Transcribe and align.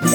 Olá 0.00 0.10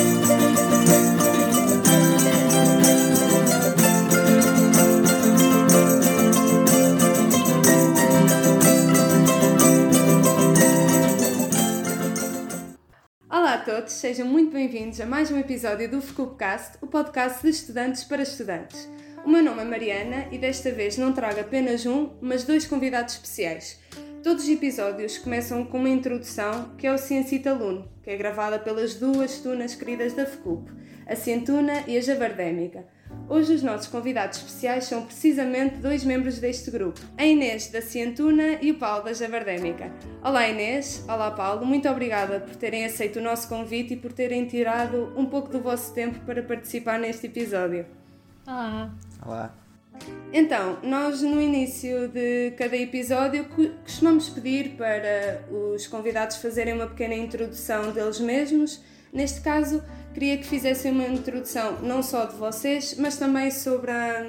a 13.55 13.57
todos, 13.57 13.91
sejam 13.91 14.25
muito 14.25 14.54
bem-vindos 14.54 15.02
a 15.02 15.05
mais 15.05 15.30
um 15.30 15.38
episódio 15.38 15.91
do 15.91 16.02
FCUPcast, 16.02 16.77
o 16.81 16.88
podcast 16.88 17.41
de 17.41 17.50
estudantes 17.50 18.05
para 18.05 18.21
estudantes. 18.21 18.88
O 19.25 19.29
meu 19.29 19.43
nome 19.43 19.63
é 19.63 19.65
Mariana 19.65 20.27
e 20.31 20.38
desta 20.38 20.71
vez 20.71 20.97
não 20.97 21.11
trago 21.11 21.41
apenas 21.41 21.86
um, 21.86 22.11
mas 22.21 22.45
dois 22.45 22.65
convidados 22.65 23.15
especiais. 23.15 23.81
Todos 24.23 24.45
os 24.45 24.50
episódios 24.50 25.18
começam 25.18 25.65
com 25.65 25.77
uma 25.77 25.89
introdução 25.89 26.73
que 26.77 26.88
é 26.88 26.93
o 26.93 26.97
Ciencita 26.97 27.50
Aluno, 27.50 27.93
que 28.04 28.09
é 28.09 28.17
gravada 28.17 28.59
pelas 28.59 28.95
duas 28.95 29.39
tunas 29.39 29.73
queridas 29.73 30.13
da 30.13 30.25
FCUP, 30.25 30.70
a 31.07 31.16
Cientuna 31.16 31.84
e 31.88 31.98
a 31.98 32.02
Javardémica. 32.02 32.85
Hoje 33.30 33.53
os 33.53 33.63
nossos 33.63 33.88
convidados 33.88 34.39
especiais 34.39 34.85
são 34.85 35.05
precisamente 35.05 35.77
dois 35.77 36.03
membros 36.03 36.39
deste 36.39 36.70
grupo, 36.70 36.99
a 37.17 37.25
Inês 37.25 37.70
da 37.70 37.81
Cientuna 37.81 38.58
e 38.61 38.71
o 38.71 38.77
Paulo 38.77 39.05
da 39.05 39.13
Javardémica. 39.13 39.91
Olá 40.21 40.47
Inês, 40.49 41.05
olá 41.08 41.31
Paulo, 41.31 41.66
muito 41.66 41.88
obrigada 41.88 42.41
por 42.41 42.55
terem 42.55 42.84
aceito 42.84 43.20
o 43.20 43.21
nosso 43.23 43.47
convite 43.47 43.94
e 43.94 43.97
por 43.97 44.11
terem 44.11 44.45
tirado 44.45 45.13
um 45.16 45.25
pouco 45.25 45.49
do 45.49 45.61
vosso 45.61 45.94
tempo 45.94 46.20
para 46.25 46.44
participar 46.44 46.99
neste 46.99 47.27
episódio. 47.27 47.85
Olá. 48.45 48.91
Olá. 49.25 49.62
Então, 50.31 50.79
nós 50.81 51.21
no 51.21 51.39
início 51.39 52.07
de 52.07 52.52
cada 52.57 52.75
episódio 52.75 53.45
costumamos 53.83 54.29
pedir 54.29 54.75
para 54.75 55.45
os 55.52 55.85
convidados 55.85 56.38
fazerem 56.38 56.73
uma 56.73 56.88
pequena 56.88 57.13
introdução 57.13 57.91
deles 57.91 58.19
mesmos. 58.19 58.81
Neste 59.13 59.41
caso, 59.41 59.83
queria 60.11 60.38
que 60.38 60.43
fizessem 60.43 60.91
uma 60.91 61.08
introdução 61.08 61.80
não 61.83 62.02
só 62.02 62.25
de 62.25 62.35
vocês, 62.35 62.95
mas 62.97 63.17
também 63.17 63.52
sobre 63.52 63.91
a, 63.91 64.25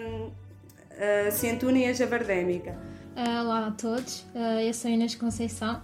a 1.27 1.31
Cientuna 1.31 1.79
e 1.79 1.87
a 1.87 1.93
Javardémica. 1.95 2.77
Uh, 3.17 3.41
olá 3.41 3.69
a 3.69 3.71
todos, 3.71 4.27
uh, 4.35 4.61
eu 4.61 4.75
sou 4.75 4.91
Inês 4.91 5.15
Conceição, 5.15 5.81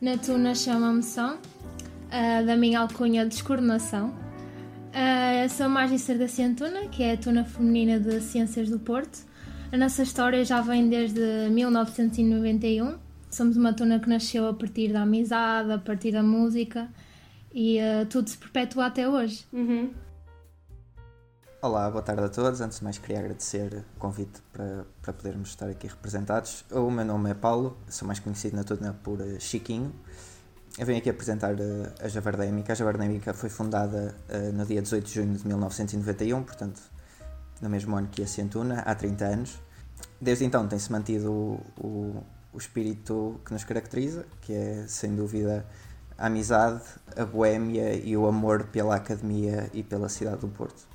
na 0.00 0.18
Tuna 0.18 0.54
chama-me 0.54 1.02
São, 1.02 1.36
uh, 1.36 2.46
da 2.46 2.56
minha 2.56 2.78
alcunha 2.78 3.26
Descoordenação. 3.26 4.23
Uh, 4.94 5.48
sou 5.48 5.68
Magister 5.68 6.16
da 6.16 6.28
Cientuna, 6.28 6.86
que 6.86 7.02
é 7.02 7.14
a 7.14 7.16
Tuna 7.16 7.44
Feminina 7.44 7.98
de 7.98 8.20
Ciências 8.20 8.70
do 8.70 8.78
Porto. 8.78 9.26
A 9.72 9.76
nossa 9.76 10.04
história 10.04 10.44
já 10.44 10.60
vem 10.60 10.88
desde 10.88 11.48
1991. 11.50 12.96
Somos 13.28 13.56
uma 13.56 13.72
tuna 13.72 13.98
que 13.98 14.08
nasceu 14.08 14.46
a 14.46 14.54
partir 14.54 14.92
da 14.92 15.02
amizade, 15.02 15.72
a 15.72 15.78
partir 15.78 16.12
da 16.12 16.22
música 16.22 16.88
e 17.52 17.80
uh, 17.80 18.06
tudo 18.06 18.30
se 18.30 18.38
perpetua 18.38 18.86
até 18.86 19.08
hoje. 19.08 19.44
Uhum. 19.52 19.92
Olá, 21.60 21.90
boa 21.90 22.02
tarde 22.02 22.22
a 22.22 22.28
todos. 22.28 22.60
Antes 22.60 22.78
de 22.78 22.84
mais, 22.84 22.96
queria 22.96 23.18
agradecer 23.18 23.84
o 23.96 23.98
convite 23.98 24.40
para, 24.52 24.86
para 25.02 25.12
podermos 25.12 25.48
estar 25.48 25.68
aqui 25.68 25.88
representados. 25.88 26.64
O 26.70 26.88
meu 26.88 27.04
nome 27.04 27.30
é 27.30 27.34
Paulo, 27.34 27.76
sou 27.88 28.06
mais 28.06 28.20
conhecido 28.20 28.54
na 28.54 28.62
Tuna 28.62 28.96
por 29.02 29.20
uh, 29.20 29.40
Chiquinho. 29.40 29.92
Eu 30.76 30.84
venho 30.86 30.98
aqui 30.98 31.08
apresentar 31.08 31.54
uh, 31.54 31.92
a 32.00 32.08
Javardémica. 32.08 32.72
A 32.72 32.76
Javardémica 32.76 33.32
foi 33.32 33.48
fundada 33.48 34.14
no 34.52 34.66
dia 34.66 34.82
18 34.82 35.04
de 35.04 35.14
junho 35.14 35.36
de 35.36 35.46
1991, 35.46 36.42
portanto, 36.42 36.82
no 37.60 37.70
mesmo 37.70 37.96
ano 37.96 38.08
que 38.08 38.22
a 38.22 38.26
Cientuna, 38.26 38.80
há 38.80 38.94
30 38.94 39.24
anos. 39.24 39.60
Desde 40.20 40.44
então 40.44 40.66
tem-se 40.66 40.90
mantido 40.90 41.32
o, 41.32 41.60
o, 41.78 42.24
o 42.52 42.58
espírito 42.58 43.40
que 43.44 43.52
nos 43.52 43.64
caracteriza, 43.64 44.26
que 44.40 44.52
é, 44.52 44.84
sem 44.88 45.14
dúvida, 45.14 45.64
a 46.16 46.26
amizade, 46.26 46.82
a 47.16 47.24
boémia 47.24 47.94
e 47.94 48.16
o 48.16 48.26
amor 48.26 48.64
pela 48.64 48.96
academia 48.96 49.68
e 49.72 49.82
pela 49.82 50.08
cidade 50.08 50.38
do 50.38 50.48
Porto. 50.48 50.86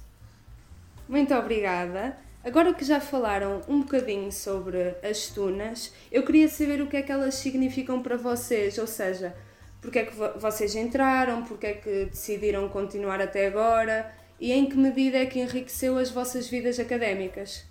Muito 1.07 1.33
obrigada. 1.33 2.17
Agora 2.43 2.73
que 2.73 2.85
já 2.85 3.01
falaram 3.01 3.61
um 3.67 3.81
bocadinho 3.81 4.31
sobre 4.31 4.95
as 5.03 5.27
tunas, 5.27 5.91
eu 6.11 6.23
queria 6.23 6.47
saber 6.47 6.81
o 6.81 6.87
que 6.87 6.97
é 6.97 7.01
que 7.01 7.11
elas 7.11 7.35
significam 7.35 8.01
para 8.01 8.15
vocês, 8.15 8.77
ou 8.77 8.87
seja, 8.87 9.35
porque 9.81 9.99
é 9.99 10.05
que 10.05 10.15
vocês 10.15 10.75
entraram, 10.75 11.43
porque 11.43 11.67
é 11.67 11.73
que 11.73 12.05
decidiram 12.05 12.67
continuar 12.69 13.21
até 13.21 13.47
agora? 13.47 14.13
E 14.39 14.51
em 14.51 14.67
que 14.67 14.77
medida 14.77 15.17
é 15.17 15.25
que 15.25 15.39
enriqueceu 15.39 15.97
as 15.97 16.09
vossas 16.09 16.47
vidas 16.47 16.79
académicas? 16.79 17.65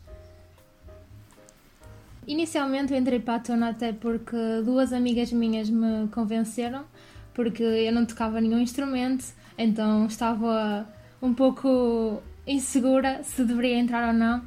Inicialmente 2.26 2.92
eu 2.92 2.98
entrei 2.98 3.20
para 3.20 3.36
a 3.36 3.40
tona 3.40 3.70
até 3.70 3.90
porque 3.90 4.36
duas 4.62 4.92
amigas 4.92 5.32
minhas 5.32 5.70
me 5.70 6.08
convenceram, 6.08 6.84
porque 7.32 7.62
eu 7.62 7.92
não 7.92 8.04
tocava 8.04 8.38
nenhum 8.40 8.58
instrumento, 8.58 9.24
então 9.56 10.06
estava 10.06 10.86
um 11.22 11.32
pouco 11.32 12.22
insegura 12.46 13.22
se 13.22 13.44
deveria 13.44 13.78
entrar 13.78 14.08
ou 14.08 14.12
não, 14.12 14.42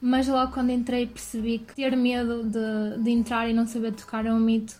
mas 0.00 0.28
logo 0.28 0.52
quando 0.52 0.70
entrei 0.70 1.06
percebi 1.06 1.58
que 1.58 1.74
ter 1.74 1.94
medo 1.94 2.42
de, 2.44 3.02
de 3.02 3.10
entrar 3.10 3.48
e 3.48 3.52
não 3.52 3.66
saber 3.66 3.92
tocar 3.92 4.24
é 4.24 4.32
um 4.32 4.40
mito, 4.40 4.74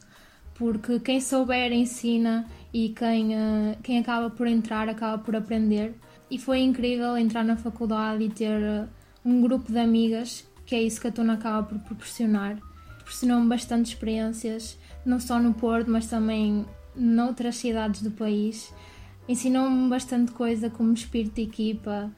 porque 0.59 0.99
quem 1.01 1.21
souber 1.21 1.73
ensina 1.73 2.47
e 2.73 2.89
quem, 2.91 3.35
uh, 3.35 3.77
quem 3.83 3.99
acaba 3.99 4.31
por 4.31 4.47
entrar 4.47 4.89
acaba 4.89 5.23
por 5.23 5.37
aprender. 5.37 5.95
E 6.31 6.39
foi 6.39 6.61
incrível 6.61 7.17
entrar 7.17 7.45
na 7.45 7.57
faculdade 7.57 8.25
e 8.25 8.29
ter 8.29 8.61
uh, 8.61 8.89
um 9.25 9.41
grupo 9.41 9.71
de 9.71 9.79
amigas 9.79 10.47
que 10.67 10.75
é 10.75 10.83
isso 10.83 11.01
que 11.01 11.07
a 11.07 11.13
Tuna 11.13 11.35
acaba 11.35 11.63
por 11.63 11.79
proporcionar. 11.79 12.59
Proporcionou-me 12.97 13.49
bastante 13.49 13.87
experiências, 13.87 14.77
não 15.05 15.21
só 15.21 15.39
no 15.39 15.55
Porto, 15.55 15.89
mas 15.89 16.07
também 16.09 16.67
noutras 16.95 17.57
cidades 17.57 18.03
do 18.03 18.11
país. 18.11 18.75
Ensinou-me 19.29 19.89
bastante 19.89 20.33
coisa 20.33 20.69
como 20.69 20.93
espírito 20.93 21.37
de 21.37 21.43
equipa, 21.43 22.11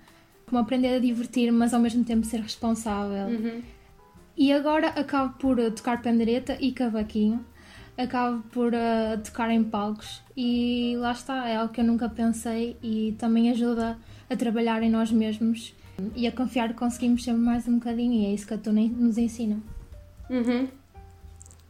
como 0.46 0.60
aprender 0.60 0.96
a 0.96 0.98
divertir, 0.98 1.52
mas 1.52 1.74
ao 1.74 1.80
mesmo 1.80 2.02
tempo 2.04 2.24
ser 2.24 2.40
responsável. 2.40 3.26
Uhum. 3.26 3.62
E 4.34 4.50
agora 4.50 4.88
acabo 4.88 5.34
por 5.38 5.56
tocar 5.72 6.00
pandereta 6.00 6.56
e 6.58 6.72
cavaquinho, 6.72 7.44
acabo 7.98 8.42
por 8.52 8.72
uh, 8.72 9.18
tocar 9.24 9.50
em 9.50 9.64
palcos 9.64 10.22
e 10.36 10.94
lá 10.98 11.10
está, 11.10 11.48
é 11.48 11.56
algo 11.56 11.72
que 11.72 11.80
eu 11.80 11.84
nunca 11.84 12.08
pensei 12.08 12.76
e 12.80 13.16
também 13.18 13.50
ajuda 13.50 13.98
a 14.30 14.36
trabalhar 14.36 14.82
em 14.82 14.90
nós 14.90 15.10
mesmos 15.10 15.74
e 16.14 16.26
a 16.26 16.32
confiar 16.32 16.68
que 16.68 16.74
conseguimos 16.74 17.24
sempre 17.24 17.42
mais 17.42 17.66
um 17.66 17.74
bocadinho 17.78 18.12
e 18.12 18.26
é 18.26 18.34
isso 18.34 18.46
que 18.46 18.54
a 18.54 18.58
Tuna 18.58 18.82
nos 18.82 19.18
ensina. 19.18 19.58
Uhum. 20.30 20.68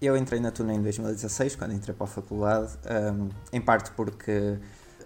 Eu 0.00 0.16
entrei 0.16 0.38
na 0.38 0.50
Tuna 0.50 0.74
em 0.74 0.82
2016, 0.82 1.56
quando 1.56 1.72
entrei 1.72 1.94
para 1.94 2.04
a 2.04 2.08
faculdade, 2.08 2.72
um, 3.14 3.30
em 3.52 3.60
parte 3.60 3.90
porque 3.92 4.58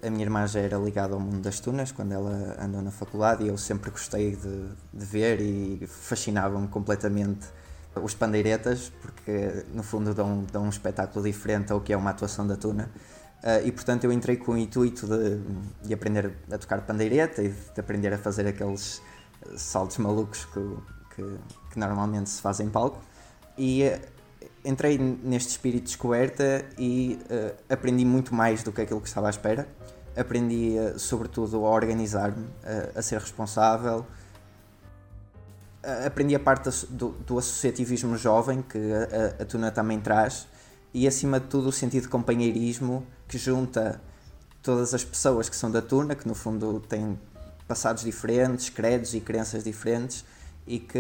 a 0.03 0.11
minha 0.11 0.25
irmã 0.25 0.47
já 0.47 0.59
era 0.59 0.77
ligada 0.77 1.15
ao 1.15 1.21
mundo 1.21 1.41
das 1.41 1.61
tunas 1.61 1.93
quando 1.93 2.13
ela 2.13 2.57
andou 2.61 2.83
na 2.83 2.91
faculdade 2.91 3.45
e 3.45 3.49
eu 3.49 3.57
sempre 3.57 3.91
gostei 3.91 4.35
de, 4.35 4.69
de 4.93 5.07
ver 5.07 5.41
e 5.41 5.87
fascinava-me 5.87 6.67
completamente 6.67 7.47
os 8.01 8.15
pandeiretas, 8.15 8.91
porque 9.01 9.65
no 9.73 9.83
fundo 9.83 10.15
dão, 10.15 10.45
dão 10.51 10.65
um 10.65 10.69
espetáculo 10.69 11.25
diferente 11.25 11.73
ao 11.73 11.81
que 11.81 11.93
é 11.93 11.97
uma 11.97 12.11
atuação 12.11 12.47
da 12.47 12.57
tuna. 12.57 12.91
Uh, 13.43 13.67
e 13.67 13.73
portanto 13.73 14.05
eu 14.05 14.13
entrei 14.13 14.37
com 14.37 14.53
o 14.53 14.57
intuito 14.57 15.07
de, 15.07 15.41
de, 15.83 15.93
aprender 15.93 16.33
a 16.51 16.57
tocar 16.57 16.81
pandeireta 16.83 17.43
e 17.43 17.49
de 17.49 17.81
aprender 17.81 18.13
a 18.13 18.19
fazer 18.19 18.47
aqueles 18.47 19.03
saltos 19.57 19.99
malucos 19.99 20.45
que, 20.45 20.77
que, 21.17 21.39
que 21.73 21.79
normalmente 21.79 22.31
se 22.31 22.41
fazem 22.41 22.69
em 22.69 22.71
palco. 22.71 23.01
E 23.59 23.83
uh, 23.83 24.01
entrei 24.65 24.97
neste 24.97 25.51
espírito 25.51 25.83
de 25.83 25.89
descoberta 25.89 26.65
e 26.79 27.19
uh, 27.25 27.55
aprendi 27.69 28.05
muito 28.05 28.35
mais 28.35 28.63
do 28.63 28.73
que 28.73 28.81
aquilo 28.81 29.01
que 29.01 29.09
estava 29.09 29.27
à 29.27 29.31
espera. 29.31 29.67
Aprendi, 30.17 30.75
sobretudo, 30.99 31.65
a 31.65 31.71
organizar-me, 31.71 32.47
a 32.95 33.01
ser 33.01 33.19
responsável. 33.19 34.05
Aprendi 36.07 36.35
a 36.35 36.41
parte 36.41 36.71
do, 36.87 37.11
do 37.11 37.39
associativismo 37.39 38.17
jovem 38.17 38.63
que 38.63 38.79
a, 38.79 39.43
a, 39.43 39.45
Tuna 39.45 39.71
também 39.71 40.01
traz 40.01 40.47
e 40.95 41.09
acima 41.09 41.41
de 41.41 41.47
tudo 41.47 41.69
o 41.69 41.73
sentido 41.73 42.03
de 42.03 42.09
companheirismo 42.09 43.07
que 43.27 43.39
junta 43.39 44.01
todas 44.63 44.95
as 44.95 45.03
pessoas 45.03 45.49
que 45.49 45.57
são 45.57 45.71
da 45.71 45.83
Tuna, 45.83 46.15
que 46.15 46.29
no 46.29 46.35
fundo 46.35 46.81
têm 46.81 47.19
passados 47.67 48.05
diferentes, 48.05 48.69
credos 48.69 49.15
e 49.15 49.21
crenças 49.21 49.65
diferentes 49.65 50.25
e 50.67 50.79
que, 50.79 50.99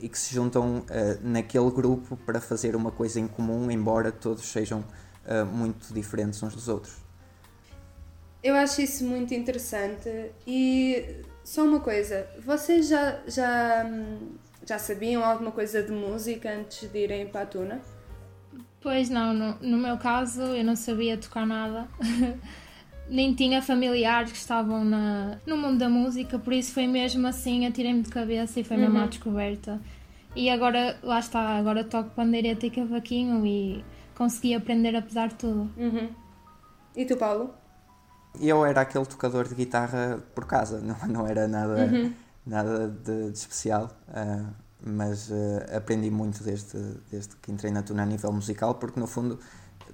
e 0.00 0.08
que 0.08 0.18
se 0.18 0.34
juntam 0.34 0.78
uh, 0.78 0.84
naquele 1.22 1.70
grupo 1.70 2.16
para 2.16 2.40
fazer 2.40 2.74
uma 2.74 2.90
coisa 2.90 3.20
em 3.20 3.26
comum, 3.26 3.70
embora 3.70 4.10
todos 4.10 4.44
sejam 4.44 4.80
uh, 5.26 5.44
muito 5.44 5.92
diferentes 5.92 6.42
uns 6.42 6.54
dos 6.54 6.68
outros. 6.68 6.94
Eu 8.42 8.54
acho 8.54 8.80
isso 8.80 9.04
muito 9.04 9.34
interessante 9.34 10.30
e 10.46 11.22
só 11.44 11.62
uma 11.64 11.78
coisa, 11.80 12.26
vocês 12.44 12.88
já, 12.88 13.18
já, 13.28 13.84
já 14.66 14.78
sabiam 14.78 15.22
alguma 15.24 15.50
coisa 15.52 15.82
de 15.82 15.92
música 15.92 16.50
antes 16.50 16.90
de 16.90 16.98
irem 16.98 17.26
para 17.26 17.42
a 17.42 17.46
Tuna? 17.46 17.80
Pois 18.80 19.08
não, 19.08 19.32
no, 19.32 19.54
no 19.60 19.78
meu 19.78 19.96
caso 19.98 20.42
eu 20.42 20.64
não 20.64 20.74
sabia 20.76 21.16
tocar 21.16 21.46
nada. 21.46 21.86
Nem 23.08 23.34
tinha 23.34 23.60
familiares 23.60 24.32
que 24.32 24.38
estavam 24.38 24.82
na, 24.84 25.38
no 25.46 25.56
mundo 25.58 25.78
da 25.78 25.88
música, 25.90 26.38
por 26.38 26.52
isso 26.54 26.72
foi 26.72 26.86
mesmo 26.86 27.26
assim, 27.26 27.66
atirei-me 27.66 28.00
de 28.02 28.08
cabeça 28.08 28.60
e 28.60 28.64
foi 28.64 28.78
mesmo 28.78 28.96
Uhum. 28.96 29.04
à 29.04 29.06
descoberta. 29.06 29.80
E 30.34 30.48
agora, 30.50 30.98
lá 31.02 31.18
está, 31.18 31.40
agora 31.58 31.84
toco 31.84 32.10
pandeireta 32.10 32.66
e 32.66 32.70
cavaquinho 32.70 33.44
e 33.46 33.84
consegui 34.16 34.54
aprender 34.54 34.96
apesar 34.96 35.28
de 35.28 35.34
tudo. 35.34 35.70
Uhum. 35.76 36.08
E 36.96 37.04
tu, 37.04 37.16
Paulo? 37.16 37.54
Eu 38.40 38.64
era 38.64 38.80
aquele 38.80 39.06
tocador 39.06 39.46
de 39.46 39.54
guitarra 39.54 40.18
por 40.34 40.44
casa, 40.46 40.80
não, 40.80 40.96
não 41.08 41.26
era 41.26 41.46
nada, 41.46 41.84
uhum. 41.84 42.12
nada 42.46 42.88
de, 42.88 43.30
de 43.30 43.38
especial, 43.38 43.90
uh, 44.08 44.46
mas 44.84 45.30
uh, 45.30 45.76
aprendi 45.76 46.10
muito 46.10 46.42
desde, 46.42 46.78
desde 47.10 47.36
que 47.36 47.50
entrei 47.50 47.72
na 47.72 47.82
Tuna 47.82 48.02
a 48.02 48.06
nível 48.06 48.32
musical, 48.32 48.74
porque 48.74 48.98
no 48.98 49.06
fundo 49.06 49.38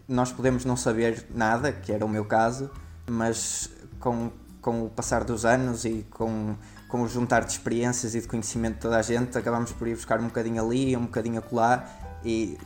nós 0.08 0.32
podemos 0.32 0.64
não 0.64 0.76
saber 0.76 1.26
nada, 1.34 1.72
que 1.72 1.92
era 1.92 2.04
o 2.04 2.08
meu 2.08 2.25
caso, 2.25 2.70
mas 3.08 3.70
com, 3.98 4.31
com 4.60 4.86
o 4.86 4.90
passar 4.90 5.25
dos 5.25 5.44
anos 5.44 5.84
e 5.84 6.06
com, 6.10 6.56
com 6.88 7.02
o 7.02 7.08
juntar 7.08 7.44
de 7.44 7.52
experiências 7.52 8.14
e 8.14 8.20
de 8.20 8.26
conhecimento 8.26 8.75
de 8.75 8.81
toda 8.81 8.98
a 8.98 9.02
gente, 9.02 9.36
acabamos 9.38 9.72
por 9.72 9.86
ir 9.86 9.94
buscar 9.94 10.20
um 10.20 10.25
bocadinho 10.25 10.64
ali, 10.64 10.96
um 10.96 11.02
bocadinho 11.02 11.38
acolá 11.38 11.88
e 12.25 12.58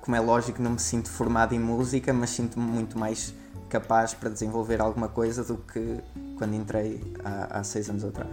como 0.00 0.16
é 0.16 0.20
lógico 0.20 0.60
não 0.60 0.72
me 0.72 0.78
sinto 0.78 1.08
formado 1.08 1.54
em 1.54 1.58
música, 1.58 2.12
mas 2.12 2.30
sinto-me 2.30 2.64
muito 2.64 2.98
mais 2.98 3.34
capaz 3.72 4.12
para 4.12 4.28
desenvolver 4.28 4.82
alguma 4.82 5.08
coisa 5.08 5.42
do 5.42 5.56
que 5.56 5.98
quando 6.36 6.54
entrei 6.54 7.00
há, 7.24 7.60
há 7.60 7.64
seis 7.64 7.88
anos 7.88 8.04
atrás. 8.04 8.30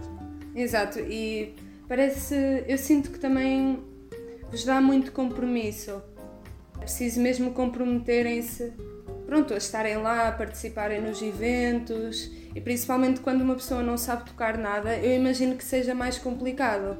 Exato, 0.54 0.98
e 1.00 1.54
parece, 1.88 2.34
eu 2.68 2.76
sinto 2.76 3.10
que 3.10 3.18
também 3.18 3.82
vos 4.50 4.64
dá 4.64 4.82
muito 4.82 5.12
compromisso. 5.12 6.02
É 6.76 6.80
preciso 6.80 7.20
mesmo 7.20 7.52
comprometerem-se 7.52 8.72
pronto, 9.24 9.54
a 9.54 9.56
estarem 9.56 9.96
lá, 9.96 10.28
a 10.28 10.32
participarem 10.32 11.00
nos 11.00 11.22
eventos 11.22 12.30
e 12.54 12.60
principalmente 12.60 13.20
quando 13.20 13.40
uma 13.42 13.54
pessoa 13.54 13.82
não 13.82 13.96
sabe 13.96 14.24
tocar 14.24 14.58
nada, 14.58 14.98
eu 14.98 15.14
imagino 15.14 15.56
que 15.56 15.64
seja 15.64 15.94
mais 15.94 16.18
complicado. 16.18 16.98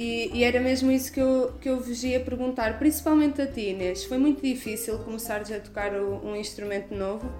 E, 0.00 0.30
e, 0.32 0.44
era 0.44 0.58
mesmo 0.58 0.90
isso 0.90 1.12
que 1.12 1.20
eu, 1.20 1.52
que 1.60 1.68
eu 1.68 1.78
vos 1.78 2.02
ia 2.02 2.18
perguntar, 2.20 2.78
principalmente 2.78 3.42
a 3.42 3.46
ti, 3.46 3.68
Inês. 3.68 4.02
Foi 4.02 4.16
muito 4.16 4.40
difícil 4.40 4.98
começares 5.00 5.52
a 5.52 5.60
tocar 5.60 5.92
o, 5.92 6.26
um 6.26 6.34
instrumento 6.34 6.94
novo? 6.94 7.30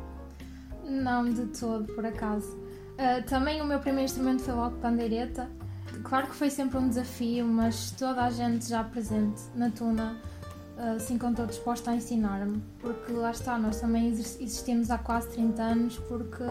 Não, 0.85 1.25
de 1.25 1.47
todo, 1.59 1.91
por 1.95 2.05
acaso. 2.05 2.55
Uh, 2.99 3.27
também 3.27 3.63
o 3.63 3.65
meu 3.65 3.79
primeiro 3.79 4.05
instrumento 4.05 4.43
foi 4.43 4.53
logo 4.53 4.77
pandeireta. 4.77 5.49
Claro 6.05 6.27
que 6.27 6.35
foi 6.35 6.51
sempre 6.51 6.77
um 6.77 6.87
desafio, 6.87 7.47
mas 7.47 7.93
toda 7.93 8.27
a 8.27 8.31
gente 8.31 8.69
já 8.69 8.85
presente 8.85 9.41
na 9.55 9.71
tuna 9.71 10.21
uh, 10.81 10.99
se 10.99 11.13
encontrou 11.13 11.47
disposta 11.47 11.91
a 11.91 11.97
ensinar-me. 11.97 12.63
Porque 12.81 13.13
lá 13.13 13.31
está, 13.31 13.59
nós 13.59 13.81
também 13.81 14.09
existimos 14.09 14.91
há 14.91 14.99
quase 14.99 15.29
30 15.29 15.63
anos, 15.63 15.99
porque 16.09 16.45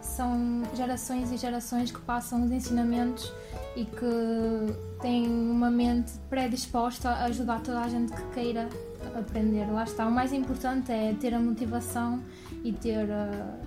são 0.00 0.62
gerações 0.74 1.32
e 1.32 1.36
gerações 1.36 1.90
que 1.90 2.00
passam 2.00 2.44
os 2.44 2.50
ensinamentos 2.50 3.32
e 3.74 3.84
que 3.84 5.00
têm 5.00 5.26
uma 5.28 5.70
mente 5.70 6.12
predisposta 6.28 7.08
a 7.08 7.24
ajudar 7.24 7.60
toda 7.62 7.80
a 7.80 7.88
gente 7.88 8.12
que 8.12 8.22
queira 8.34 8.68
aprender. 9.14 9.70
Lá 9.70 9.84
está. 9.84 10.06
O 10.06 10.12
mais 10.12 10.32
importante 10.32 10.92
é 10.92 11.14
ter 11.18 11.34
a 11.34 11.40
motivação 11.40 12.20
e 12.62 12.72
ter 12.72 13.10
a, 13.10 13.58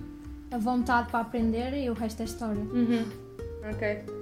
a 0.52 0.58
vontade 0.58 1.10
para 1.10 1.20
aprender 1.20 1.74
e 1.74 1.90
o 1.90 1.94
resto 1.94 2.22
é 2.22 2.24
história. 2.24 2.62
Uhum. 2.62 3.04
Ok. 3.68 4.15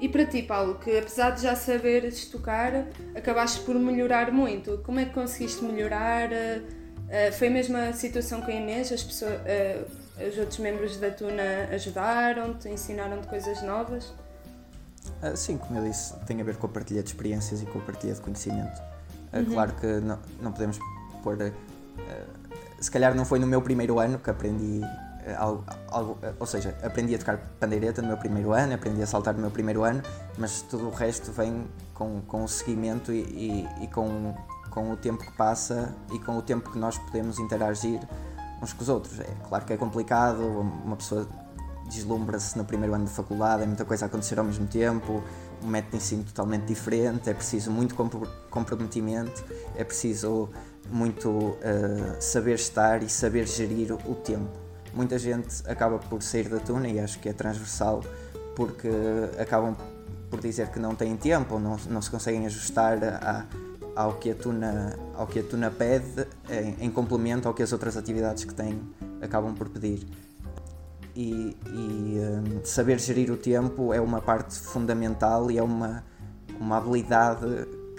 E 0.00 0.08
para 0.08 0.26
ti, 0.26 0.42
Paulo, 0.42 0.74
que 0.74 0.98
apesar 0.98 1.30
de 1.30 1.42
já 1.42 1.56
saberes 1.56 2.26
tocar, 2.26 2.86
acabaste 3.14 3.60
por 3.60 3.74
melhorar 3.76 4.30
muito. 4.30 4.78
Como 4.84 5.00
é 5.00 5.06
que 5.06 5.14
conseguiste 5.14 5.64
melhorar? 5.64 6.28
Uh, 6.30 7.32
foi 7.32 7.48
a 7.48 7.50
mesma 7.50 7.92
situação 7.92 8.42
com 8.42 8.50
a 8.50 8.54
Inês? 8.54 8.92
As 8.92 9.02
pessoas, 9.02 9.32
uh, 9.34 10.28
os 10.28 10.38
outros 10.38 10.58
membros 10.58 10.98
da 10.98 11.10
Tuna 11.10 11.68
ajudaram-te, 11.72 12.68
ensinaram-te 12.68 13.26
coisas 13.26 13.62
novas? 13.62 14.12
Uh, 15.22 15.34
sim, 15.34 15.56
como 15.56 15.78
eu 15.78 15.84
disse, 15.84 16.14
tem 16.26 16.40
a 16.40 16.44
ver 16.44 16.56
com 16.56 16.66
a 16.66 16.70
partilha 16.70 17.02
de 17.02 17.08
experiências 17.08 17.62
e 17.62 17.66
com 17.66 17.78
a 17.78 17.82
partilha 17.82 18.12
de 18.12 18.20
conhecimento. 18.20 18.78
Uh, 19.32 19.38
uhum. 19.38 19.44
Claro 19.46 19.72
que 19.74 19.86
não, 19.86 20.18
não 20.42 20.52
podemos 20.52 20.78
pôr. 21.22 21.36
Uh, 21.36 21.52
se 22.78 22.90
calhar 22.90 23.14
não 23.14 23.24
foi 23.24 23.38
no 23.38 23.46
meu 23.46 23.62
primeiro 23.62 23.98
ano 23.98 24.18
que 24.18 24.28
aprendi 24.28 24.82
algo, 25.34 25.64
algo, 25.88 26.18
ou 26.38 26.46
seja, 26.46 26.76
aprendi 26.82 27.14
a 27.14 27.18
tocar 27.18 27.38
pandeireta 27.58 28.00
no 28.02 28.08
meu 28.08 28.16
primeiro 28.16 28.52
ano, 28.52 28.74
aprendi 28.74 29.02
a 29.02 29.06
saltar 29.06 29.34
no 29.34 29.40
meu 29.40 29.50
primeiro 29.50 29.82
ano, 29.82 30.02
mas 30.38 30.62
tudo 30.62 30.86
o 30.86 30.90
resto 30.90 31.32
vem 31.32 31.66
com, 31.94 32.20
com 32.22 32.44
o 32.44 32.48
seguimento 32.48 33.12
e, 33.12 33.22
e, 33.22 33.84
e 33.84 33.88
com, 33.88 34.34
com 34.70 34.92
o 34.92 34.96
tempo 34.96 35.24
que 35.24 35.32
passa 35.36 35.94
e 36.12 36.18
com 36.18 36.36
o 36.36 36.42
tempo 36.42 36.70
que 36.70 36.78
nós 36.78 36.98
podemos 36.98 37.38
interagir 37.38 38.00
uns 38.62 38.72
com 38.72 38.82
os 38.82 38.88
outros. 38.88 39.18
É 39.20 39.34
claro 39.48 39.64
que 39.64 39.72
é 39.72 39.76
complicado, 39.76 40.42
uma 40.84 40.96
pessoa 40.96 41.26
deslumbra-se 41.88 42.56
no 42.58 42.64
primeiro 42.64 42.94
ano 42.94 43.04
de 43.04 43.12
faculdade, 43.12 43.62
é 43.62 43.66
muita 43.66 43.84
coisa 43.84 44.04
a 44.04 44.08
acontecer 44.08 44.38
ao 44.38 44.44
mesmo 44.44 44.66
tempo, 44.66 45.22
um 45.62 45.68
método 45.68 45.92
de 45.92 45.96
ensino 45.98 46.24
totalmente 46.24 46.64
diferente, 46.64 47.30
é 47.30 47.34
preciso 47.34 47.70
muito 47.70 47.94
comprometimento, 48.50 49.44
é 49.74 49.84
preciso 49.84 50.48
muito 50.90 51.28
uh, 51.30 51.56
saber 52.20 52.54
estar 52.54 53.02
e 53.02 53.08
saber 53.08 53.46
gerir 53.46 53.92
o 53.92 54.14
tempo. 54.14 54.65
Muita 54.96 55.18
gente 55.18 55.62
acaba 55.68 55.98
por 55.98 56.22
sair 56.22 56.48
da 56.48 56.58
tuna 56.58 56.88
e 56.88 56.98
acho 56.98 57.20
que 57.20 57.28
é 57.28 57.32
transversal 57.32 58.02
porque 58.56 58.88
acabam 59.38 59.76
por 60.30 60.40
dizer 60.40 60.70
que 60.70 60.80
não 60.80 60.94
têm 60.96 61.16
tempo 61.16 61.54
ou 61.54 61.60
não, 61.60 61.76
não 61.88 62.02
se 62.02 62.10
conseguem 62.10 62.46
ajustar 62.46 62.98
a, 63.04 63.46
ao 63.94 64.14
que 64.14 64.30
a 64.30 64.34
tuna, 64.34 64.98
ao 65.14 65.26
que 65.26 65.38
a 65.38 65.42
tuna 65.42 65.70
pede 65.70 66.26
em, 66.50 66.86
em 66.86 66.90
complemento 66.90 67.46
ao 67.46 67.54
que 67.54 67.62
as 67.62 67.72
outras 67.72 67.96
atividades 67.96 68.44
que 68.44 68.54
têm 68.54 68.80
acabam 69.20 69.54
por 69.54 69.68
pedir 69.68 70.06
e, 71.16 71.56
e 71.72 72.18
um, 72.20 72.64
saber 72.64 72.98
gerir 73.00 73.32
o 73.32 73.36
tempo 73.36 73.92
é 73.92 74.00
uma 74.00 74.20
parte 74.20 74.58
fundamental 74.58 75.50
e 75.50 75.56
é 75.56 75.62
uma, 75.62 76.04
uma 76.60 76.76
habilidade 76.76 77.46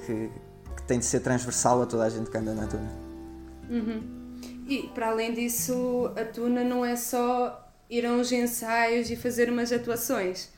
que, 0.05 0.29
que, 0.75 0.83
tem 0.83 0.99
de 0.99 1.05
ser 1.05 1.21
transversal 1.21 1.81
a 1.81 1.85
toda 1.85 2.03
a 2.03 2.09
gente 2.09 2.29
que 2.29 2.37
anda 2.37 2.53
na 2.53 2.67
tuna. 2.67 2.91
Uhum. 3.69 4.16
E 4.67 4.83
para 4.93 5.09
além 5.09 5.33
disso, 5.33 6.11
a 6.17 6.25
tuna 6.25 6.61
não 6.61 6.83
é 6.83 6.97
só 6.97 7.65
ir 7.89 8.05
a 8.05 8.11
uns 8.11 8.33
ensaios 8.33 9.09
e 9.09 9.15
fazer 9.15 9.49
umas 9.49 9.71
atuações. 9.71 10.49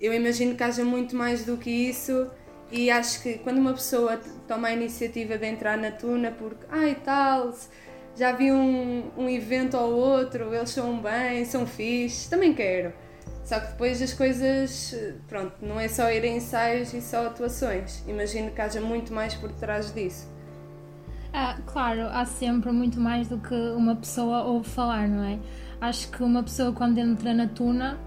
Eu 0.00 0.12
imagino 0.12 0.56
que 0.56 0.62
haja 0.64 0.84
muito 0.84 1.14
mais 1.14 1.44
do 1.44 1.56
que 1.56 1.70
isso 1.70 2.28
e 2.72 2.90
acho 2.90 3.22
que 3.22 3.38
quando 3.38 3.58
uma 3.58 3.72
pessoa 3.72 4.20
toma 4.48 4.68
a 4.68 4.72
iniciativa 4.72 5.38
de 5.38 5.46
entrar 5.46 5.78
na 5.78 5.92
tuna 5.92 6.32
porque, 6.32 6.66
ai 6.68 6.96
tal, 7.04 7.56
já 8.16 8.32
vi 8.32 8.50
um, 8.50 9.10
um 9.16 9.28
evento 9.28 9.76
ou 9.76 9.92
outro, 9.94 10.52
eles 10.52 10.70
são 10.70 11.00
bem, 11.00 11.44
são 11.44 11.64
fixes, 11.64 12.26
também 12.26 12.52
quero. 12.52 12.92
Só 13.44 13.60
que 13.60 13.68
depois 13.68 14.02
as 14.02 14.12
coisas, 14.12 14.96
pronto, 15.28 15.54
não 15.62 15.78
é 15.78 15.86
só 15.86 16.10
ir 16.10 16.24
a 16.24 16.26
ensaios 16.26 16.92
e 16.92 17.00
só 17.00 17.26
atuações. 17.26 18.02
Imagino 18.08 18.50
que 18.50 18.60
haja 18.60 18.80
muito 18.80 19.12
mais 19.12 19.34
por 19.34 19.52
trás 19.52 19.94
disso. 19.94 20.33
Ah, 21.36 21.58
claro, 21.66 22.06
há 22.12 22.24
sempre 22.24 22.70
muito 22.70 23.00
mais 23.00 23.28
do 23.28 23.38
que 23.38 23.54
uma 23.54 23.96
pessoa 23.96 24.44
ouve 24.44 24.68
falar, 24.68 25.08
não 25.08 25.24
é? 25.24 25.38
Acho 25.80 26.08
que 26.10 26.22
uma 26.22 26.42
pessoa 26.42 26.72
quando 26.72 26.96
entra 26.98 27.34
na 27.34 27.48
tuna 27.48 27.98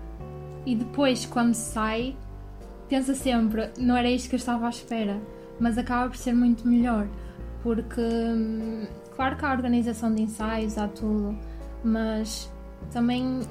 e 0.66 0.74
depois 0.76 1.26
quando 1.26 1.54
sai, 1.54 2.16
pensa 2.88 3.14
sempre, 3.14 3.70
não 3.78 3.98
era 3.98 4.10
isto 4.10 4.30
que 4.30 4.36
eu 4.36 4.40
estava 4.40 4.66
à 4.66 4.70
espera, 4.70 5.22
mas 5.60 5.78
acaba 5.78 6.08
por 6.10 6.16
ser 6.16 6.34
muito 6.34 6.66
melhor, 6.66 7.06
porque 7.62 8.00
hum, 8.00 8.88
Claro 9.18 9.36
que 9.36 9.44
há 9.44 9.52
organização 9.52 10.14
de 10.14 10.22
ensaios, 10.22 10.78
há 10.78 10.88
tudo, 10.88 11.36
mas 11.84 12.48
também 12.92 13.42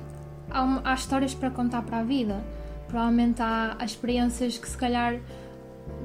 há, 0.49 0.92
há 0.92 0.95
histórias 0.95 1.35
para 1.35 1.50
contar 1.50 1.83
para 1.83 1.99
a 1.99 2.02
vida. 2.04 2.40
Provavelmente 2.87 3.42
há, 3.42 3.75
há, 3.76 3.85
experiências 3.85 4.56
que 4.59 4.68
se 4.68 4.78
calhar 4.78 5.21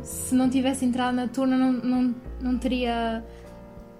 se 0.01 0.33
não 0.33 0.49
tivesse 0.49 0.83
entrado 0.83 1.13
na 1.13 1.27
turma 1.27 1.55
não, 1.55 1.73
não, 1.73 2.15
não 2.41 2.57
teria 2.57 3.23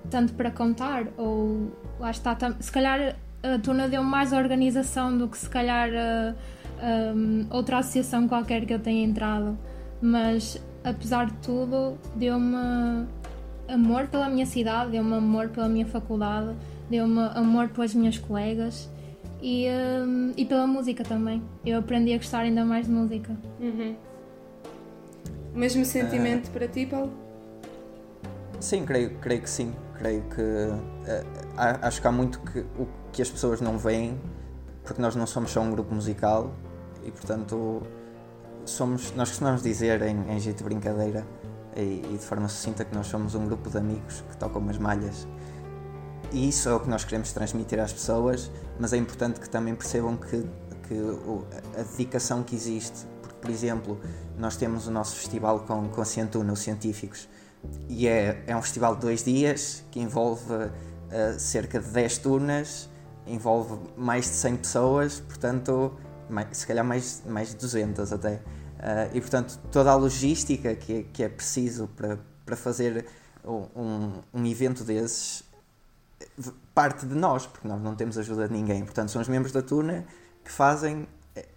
tanto 0.10 0.34
para 0.34 0.52
contar 0.52 1.08
ou 1.18 1.72
lá 2.00 2.12
está, 2.12 2.38
se 2.60 2.72
calhar 2.72 3.16
a 3.44 3.60
turma 3.60 3.88
deu 3.88 4.04
mais 4.04 4.34
organização 4.34 5.18
do 5.18 5.28
que 5.28 5.38
se 5.38 5.50
calhar 5.50 5.90
uh, 5.90 7.16
um, 7.16 7.48
outra 7.50 7.80
associação 7.80 8.28
qualquer 8.28 8.66
que 8.66 8.74
eu 8.74 8.80
tenha 8.80 9.04
entrado 9.04 9.58
mas 10.02 10.62
apesar 10.84 11.28
de 11.28 11.34
tudo 11.34 11.98
deu-me 12.16 13.08
amor 13.68 14.08
pela 14.08 14.30
minha 14.30 14.46
cidade, 14.46 14.92
deu-me 14.92 15.14
amor 15.14 15.50
pela 15.50 15.70
minha 15.70 15.86
faculdade, 15.86 16.56
deu-me 16.90 17.22
amor 17.36 17.70
pelas 17.70 17.94
minhas 17.94 18.18
colegas 18.18 18.90
e, 19.42 19.68
um, 20.06 20.34
e 20.36 20.46
pela 20.46 20.68
música 20.68 21.04
também. 21.04 21.42
Eu 21.66 21.80
aprendi 21.80 22.14
a 22.14 22.18
gostar 22.18 22.42
ainda 22.42 22.66
mais 22.66 22.88
de 22.88 22.92
música. 22.92 23.36
Uhum. 23.60 23.96
O 25.54 25.58
mesmo 25.58 25.86
sentimento 25.86 26.48
uh, 26.48 26.52
para 26.52 26.68
ti, 26.68 26.86
Paulo? 26.86 27.12
Sim, 28.62 28.86
creio, 28.86 29.18
creio 29.18 29.42
que 29.42 29.50
sim. 29.50 29.74
Creio 29.96 30.22
que. 30.24 30.42
Uh, 30.42 31.78
acho 31.82 32.00
que 32.00 32.08
há 32.08 32.12
muito 32.12 32.40
que, 32.40 32.60
o 32.60 32.88
que 33.12 33.22
as 33.22 33.30
pessoas 33.30 33.60
não 33.60 33.78
veem, 33.78 34.22
porque 34.84 35.02
nós 35.02 35.16
não 35.16 35.26
somos 35.26 35.52
só 35.52 35.62
um 35.62 35.72
grupo 35.72 35.94
musical 35.94 36.54
e, 37.04 37.12
portanto, 37.12 37.82
somos, 38.64 39.12
nós 39.16 39.30
costumamos 39.30 39.64
dizer 39.64 40.02
em, 40.04 40.32
em 40.32 40.40
jeito 40.40 40.60
de 40.60 40.64
brincadeira 40.64 41.26
e, 41.76 42.04
e 42.14 42.18
de 42.18 42.24
forma 42.24 42.48
sucinta 42.48 42.86
que 42.86 42.96
nós 42.96 43.08
somos 43.08 43.34
um 43.34 43.46
grupo 43.46 43.70
de 43.70 43.78
amigos 43.78 44.24
que 44.30 44.38
tocam 44.38 44.62
umas 44.62 44.78
malhas. 44.78 45.28
E 46.32 46.48
isso 46.48 46.70
é 46.70 46.74
o 46.74 46.80
que 46.80 46.88
nós 46.88 47.04
queremos 47.04 47.34
transmitir 47.34 47.80
às 47.80 47.92
pessoas, 47.92 48.52
mas 48.80 48.94
é 48.94 48.98
importante 48.98 49.40
que 49.40 49.50
também 49.50 49.76
percebam 49.76 50.16
que, 50.16 50.46
que 50.88 50.94
o, 50.94 51.46
a 51.76 51.82
dedicação 51.82 52.44
que 52.44 52.56
existe. 52.56 53.08
Porque, 53.22 53.36
por 53.42 53.50
exemplo, 53.50 54.00
nós 54.38 54.56
temos 54.56 54.88
o 54.88 54.92
nosso 54.92 55.16
festival 55.16 55.62
com, 55.62 55.90
com 55.90 56.02
a 56.02 56.06
Cientuna, 56.06 56.54
os 56.54 56.60
científicos, 56.60 57.28
e 57.90 58.08
é, 58.08 58.44
é 58.48 58.56
um 58.56 58.62
festival 58.62 58.96
de 58.96 59.02
dois 59.02 59.24
dias 59.24 59.84
que 59.92 60.00
envolve 60.00 60.54
uh, 60.54 60.70
cerca 61.38 61.80
de 61.80 61.88
10 61.88 62.18
turnas 62.20 62.90
envolve 63.28 63.78
mais 63.96 64.26
de 64.26 64.32
100 64.32 64.58
pessoas, 64.58 65.20
portanto, 65.20 65.94
mais, 66.30 66.58
se 66.58 66.68
calhar 66.68 66.84
mais, 66.84 67.22
mais 67.26 67.50
de 67.50 67.56
200 67.58 68.12
até. 68.12 68.34
Uh, 68.36 68.42
e 69.14 69.22
portanto, 69.22 69.60
toda 69.72 69.92
a 69.92 69.96
logística 69.96 70.76
que, 70.76 71.04
que 71.04 71.24
é 71.24 71.30
preciso 71.30 71.88
para, 71.96 72.20
para 72.46 72.56
fazer 72.56 73.06
um, 73.46 74.12
um 74.34 74.46
evento 74.46 74.84
desses 74.84 75.44
parte 76.74 77.06
de 77.06 77.16
nós, 77.16 77.46
porque 77.46 77.68
nós 77.68 77.82
não 77.82 77.96
temos 77.96 78.18
ajuda 78.18 78.48
de 78.48 78.54
ninguém. 78.54 78.84
Portanto, 78.84 79.10
são 79.10 79.22
os 79.22 79.28
membros 79.28 79.52
da 79.52 79.62
Tuna 79.62 80.06
que 80.44 80.52
fazem 80.52 81.08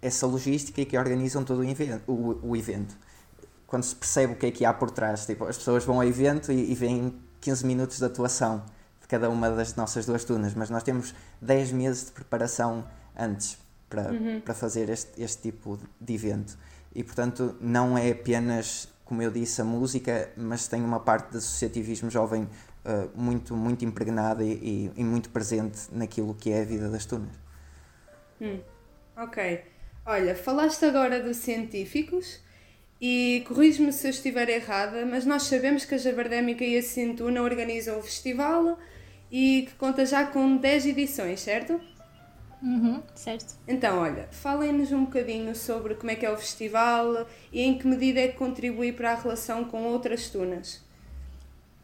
essa 0.01 0.25
logística 0.25 0.81
e 0.81 0.85
que 0.85 0.97
organizam 0.97 1.43
todo 1.43 1.59
o 1.59 1.63
evento. 1.63 2.03
O, 2.07 2.49
o 2.49 2.55
evento. 2.55 2.97
Quando 3.75 3.83
se 3.83 3.95
percebe 3.97 4.31
o 4.31 4.35
que 4.37 4.45
é 4.45 4.51
que 4.51 4.63
há 4.63 4.73
por 4.73 4.89
trás, 4.89 5.25
tipo, 5.25 5.43
as 5.43 5.57
pessoas 5.57 5.83
vão 5.83 5.97
ao 5.97 6.07
evento 6.07 6.49
e, 6.49 6.71
e 6.71 6.73
veem 6.73 7.13
15 7.41 7.65
minutos 7.65 7.97
de 7.97 8.05
atuação 8.05 8.63
de 9.01 9.05
cada 9.05 9.29
uma 9.29 9.51
das 9.51 9.75
nossas 9.75 10.05
duas 10.05 10.23
tunas, 10.23 10.53
mas 10.53 10.69
nós 10.69 10.81
temos 10.81 11.13
10 11.41 11.73
meses 11.73 12.05
de 12.05 12.13
preparação 12.13 12.87
antes 13.19 13.57
para, 13.89 14.13
uhum. 14.13 14.39
para 14.39 14.53
fazer 14.53 14.87
este, 14.87 15.21
este 15.21 15.41
tipo 15.41 15.77
de 15.99 16.13
evento. 16.13 16.57
E 16.95 17.03
portanto, 17.03 17.57
não 17.59 17.97
é 17.97 18.11
apenas, 18.11 18.87
como 19.03 19.21
eu 19.21 19.29
disse, 19.29 19.59
a 19.59 19.65
música, 19.65 20.31
mas 20.37 20.69
tem 20.69 20.81
uma 20.81 21.01
parte 21.01 21.31
de 21.31 21.39
associativismo 21.39 22.09
jovem 22.09 22.43
uh, 22.43 23.11
muito, 23.13 23.57
muito 23.57 23.83
impregnada 23.83 24.41
e, 24.41 24.53
e, 24.53 24.91
e, 24.95 25.03
muito 25.03 25.31
presente 25.31 25.89
naquilo 25.91 26.33
que 26.33 26.49
é 26.49 26.61
a 26.61 26.63
vida 26.63 26.87
das 26.87 27.05
tunas. 27.05 27.35
Hum. 28.39 28.57
Ok. 29.17 29.65
Olha, 30.05 30.33
falaste 30.33 30.85
agora 30.85 31.21
dos 31.21 31.35
científicos 31.35 32.44
e 32.99 33.43
corrijo-me 33.47 33.91
se 33.91 34.07
eu 34.07 34.11
estiver 34.11 34.49
errada, 34.49 35.05
mas 35.05 35.25
nós 35.25 35.43
sabemos 35.43 35.85
que 35.85 35.95
a 35.95 35.97
Jabardémica 35.97 36.63
e 36.63 36.77
a 36.77 36.81
Cientuna 36.81 37.41
organizam 37.41 37.99
o 37.99 38.01
festival 38.01 38.79
e 39.31 39.67
que 39.67 39.75
conta 39.75 40.05
já 40.05 40.25
com 40.25 40.57
10 40.57 40.87
edições, 40.87 41.41
certo? 41.41 41.79
Uhum, 42.61 43.01
certo. 43.13 43.55
Então, 43.67 43.99
olha, 43.99 44.27
falem-nos 44.31 44.91
um 44.91 45.05
bocadinho 45.05 45.55
sobre 45.55 45.95
como 45.95 46.11
é 46.11 46.15
que 46.15 46.25
é 46.25 46.31
o 46.31 46.37
festival 46.37 47.27
e 47.51 47.61
em 47.61 47.77
que 47.77 47.85
medida 47.85 48.21
é 48.21 48.27
que 48.29 48.37
contribui 48.37 48.91
para 48.91 49.11
a 49.11 49.15
relação 49.15 49.65
com 49.65 49.83
outras 49.83 50.29
tunas. 50.29 50.83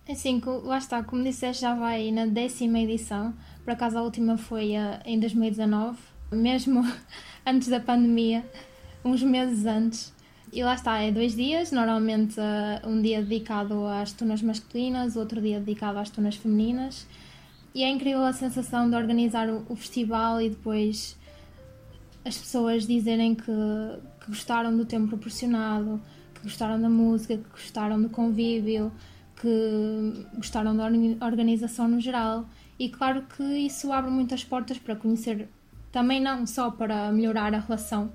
Assim, 0.10 0.42
lá 0.64 0.78
está, 0.78 1.04
como 1.04 1.24
disseste, 1.24 1.62
já 1.62 1.76
vai 1.76 2.12
na 2.12 2.26
décima 2.26 2.80
edição. 2.80 3.34
Por 3.64 3.74
acaso 3.74 3.98
a 3.98 4.02
última 4.02 4.38
foi 4.38 4.72
uh, 4.72 5.00
em 5.06 5.20
2019 5.20 6.12
mesmo 6.32 6.82
antes 7.46 7.68
da 7.68 7.80
pandemia, 7.80 8.46
uns 9.04 9.22
meses 9.22 9.66
antes. 9.66 10.14
E 10.54 10.64
lá 10.64 10.76
está, 10.76 11.00
é 11.00 11.12
dois 11.12 11.34
dias, 11.34 11.72
normalmente 11.72 12.38
uh, 12.38 12.90
um 12.90 13.02
dia 13.02 13.22
dedicado 13.22 13.86
às 13.86 14.12
tunas 14.12 14.42
masculinas, 14.42 15.16
outro 15.16 15.42
dia 15.42 15.60
dedicado 15.62 15.98
às 15.98 16.10
tunas 16.10 16.36
femininas. 16.36 17.08
E 17.74 17.84
é 17.84 17.90
incrível 17.90 18.26
a 18.26 18.34
sensação 18.34 18.90
de 18.90 18.96
organizar 18.98 19.48
o, 19.50 19.66
o 19.70 19.76
festival 19.78 20.42
e 20.42 20.50
depois 20.50 21.18
as 22.26 22.38
pessoas 22.38 22.86
dizerem 22.86 23.34
que, 23.34 23.46
que, 23.46 24.28
gostaram 24.28 24.76
do 24.76 24.84
tempo 24.84 25.08
proporcionado, 25.08 26.02
que 26.36 26.42
gostaram 26.44 26.82
da 26.82 26.90
música, 26.90 27.38
que 27.38 27.50
gostaram 27.50 28.02
do 28.02 28.10
convívio, 28.10 28.92
que 29.40 30.26
gostaram 30.36 30.76
da 30.76 30.86
organização 31.26 31.88
no 31.88 32.02
geral. 32.02 32.46
E 32.78 32.90
claro 32.90 33.24
que 33.38 33.44
isso 33.44 33.94
abre 33.94 34.12
muitas 34.12 34.44
portas 34.44 34.78
para 34.78 34.98
conhecer 34.98 35.48
também 35.94 36.20
não 36.22 36.46
só 36.46 36.70
para 36.72 37.10
melhorar 37.12 37.54
a 37.54 37.60
relação 37.60 38.12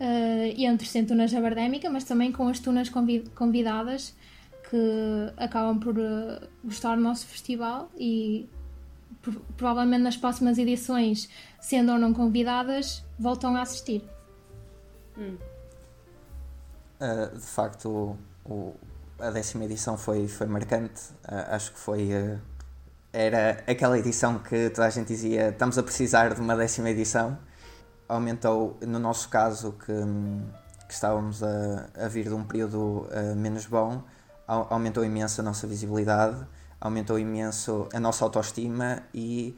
uh, 0.00 0.54
entre 0.56 0.86
centunas 0.86 1.34
abardémica, 1.34 1.88
mas 1.90 2.04
também 2.04 2.32
com 2.32 2.48
as 2.48 2.58
tunas 2.58 2.88
convidadas 2.88 4.14
que 4.68 5.32
acabam 5.36 5.78
por 5.78 5.96
uh, 5.98 6.46
gostar 6.62 6.96
do 6.96 7.02
nosso 7.02 7.26
festival 7.26 7.90
e 7.96 8.48
provavelmente 9.56 10.02
nas 10.02 10.16
próximas 10.16 10.58
edições, 10.58 11.28
sendo 11.60 11.92
ou 11.92 11.98
não 11.98 12.12
convidadas, 12.12 13.04
voltam 13.18 13.56
a 13.56 13.62
assistir. 13.62 14.02
Hum. 15.16 15.36
Uh, 17.00 17.36
de 17.36 17.46
facto, 17.46 17.88
o, 17.88 18.52
o, 18.52 18.74
a 19.18 19.30
décima 19.30 19.64
edição 19.64 19.96
foi, 19.96 20.28
foi 20.28 20.46
marcante. 20.46 21.02
Uh, 21.24 21.54
acho 21.54 21.72
que 21.72 21.78
foi 21.78 22.10
uh, 22.12 22.40
era 23.12 23.64
aquela 23.66 23.98
edição 23.98 24.38
que 24.38 24.70
toda 24.70 24.86
a 24.86 24.90
gente 24.90 25.08
dizia 25.08 25.48
estamos 25.48 25.78
a 25.78 25.82
precisar 25.82 26.34
de 26.34 26.40
uma 26.40 26.56
décima 26.56 26.90
edição. 26.90 27.38
Aumentou, 28.08 28.78
no 28.80 28.98
nosso 28.98 29.28
caso, 29.28 29.72
que, 29.72 29.92
que 30.86 30.94
estávamos 30.94 31.42
a, 31.42 31.88
a, 31.94 32.08
vir 32.08 32.24
de 32.24 32.34
um 32.34 32.42
período 32.44 33.06
uh, 33.10 33.36
menos 33.36 33.66
bom, 33.66 34.02
aumentou 34.46 35.04
imenso 35.04 35.40
a 35.42 35.44
nossa 35.44 35.66
visibilidade, 35.66 36.38
aumentou 36.80 37.18
imenso 37.18 37.86
a 37.92 38.00
nossa 38.00 38.24
autoestima 38.24 39.02
e, 39.12 39.54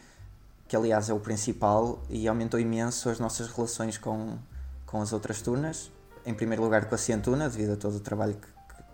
que 0.66 0.74
aliás 0.74 1.08
é 1.08 1.14
o 1.14 1.20
principal, 1.20 2.02
e 2.08 2.26
aumentou 2.26 2.58
imenso 2.58 3.08
as 3.08 3.20
nossas 3.20 3.46
relações 3.48 3.96
com, 3.96 4.36
com 4.84 5.00
as 5.00 5.12
outras 5.12 5.40
tunas. 5.40 5.92
Em 6.26 6.34
primeiro 6.34 6.62
lugar 6.62 6.86
com 6.86 6.94
a 6.96 6.98
Cientuna, 6.98 7.48
devido 7.48 7.74
a 7.74 7.76
todo 7.76 7.96
o 7.96 8.00
trabalho 8.00 8.34
que, 8.34 8.48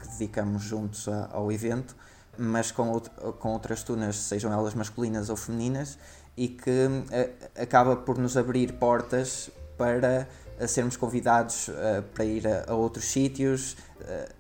que, 0.05 0.09
dedicamos 0.11 0.63
juntos 0.63 1.09
a, 1.09 1.31
ao 1.33 1.51
evento 1.51 1.97
mas 2.39 2.71
com, 2.71 3.01
com 3.39 3.53
outras 3.53 3.83
tunas, 3.83 4.17
sejam 4.17 4.53
elas 4.53 4.75
masculinas 4.75 5.31
ou 5.31 5.37
femininas, 5.37 5.99
e 6.37 6.49
que 6.49 6.71
uh, 6.71 7.61
acaba 7.61 7.97
por 7.97 8.19
nos 8.19 8.37
abrir 8.37 8.73
portas 8.75 9.51
para 9.77 10.29
uh, 10.61 10.69
sermos 10.69 10.97
convidados 10.97 11.69
uh, 11.69 12.03
para 12.15 12.25
ir 12.25 12.47
a, 12.47 12.71
a 12.71 12.75
outros 12.75 13.07
sítios. 13.07 13.77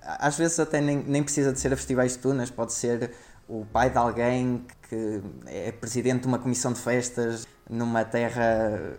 às 0.03 0.37
vezes 0.37 0.61
até 0.61 0.81
nem, 0.81 0.99
nem 0.99 1.23
precisa 1.23 1.53
de 1.53 1.59
ser 1.59 1.73
a 1.73 1.76
festivais 1.76 2.12
de 2.12 2.19
tunas, 2.19 2.50
pode 2.50 2.73
ser 2.73 3.12
o 3.49 3.65
pai 3.65 3.91
de 3.91 3.99
alguém 3.99 4.65
que 4.88 5.23
é 5.47 5.73
presidente 5.73 6.23
de 6.23 6.29
uma 6.29 6.38
comissão 6.38 6.73
de 6.73 6.81
festas 6.81 7.47
numa 7.69 8.05
terra 8.05 8.97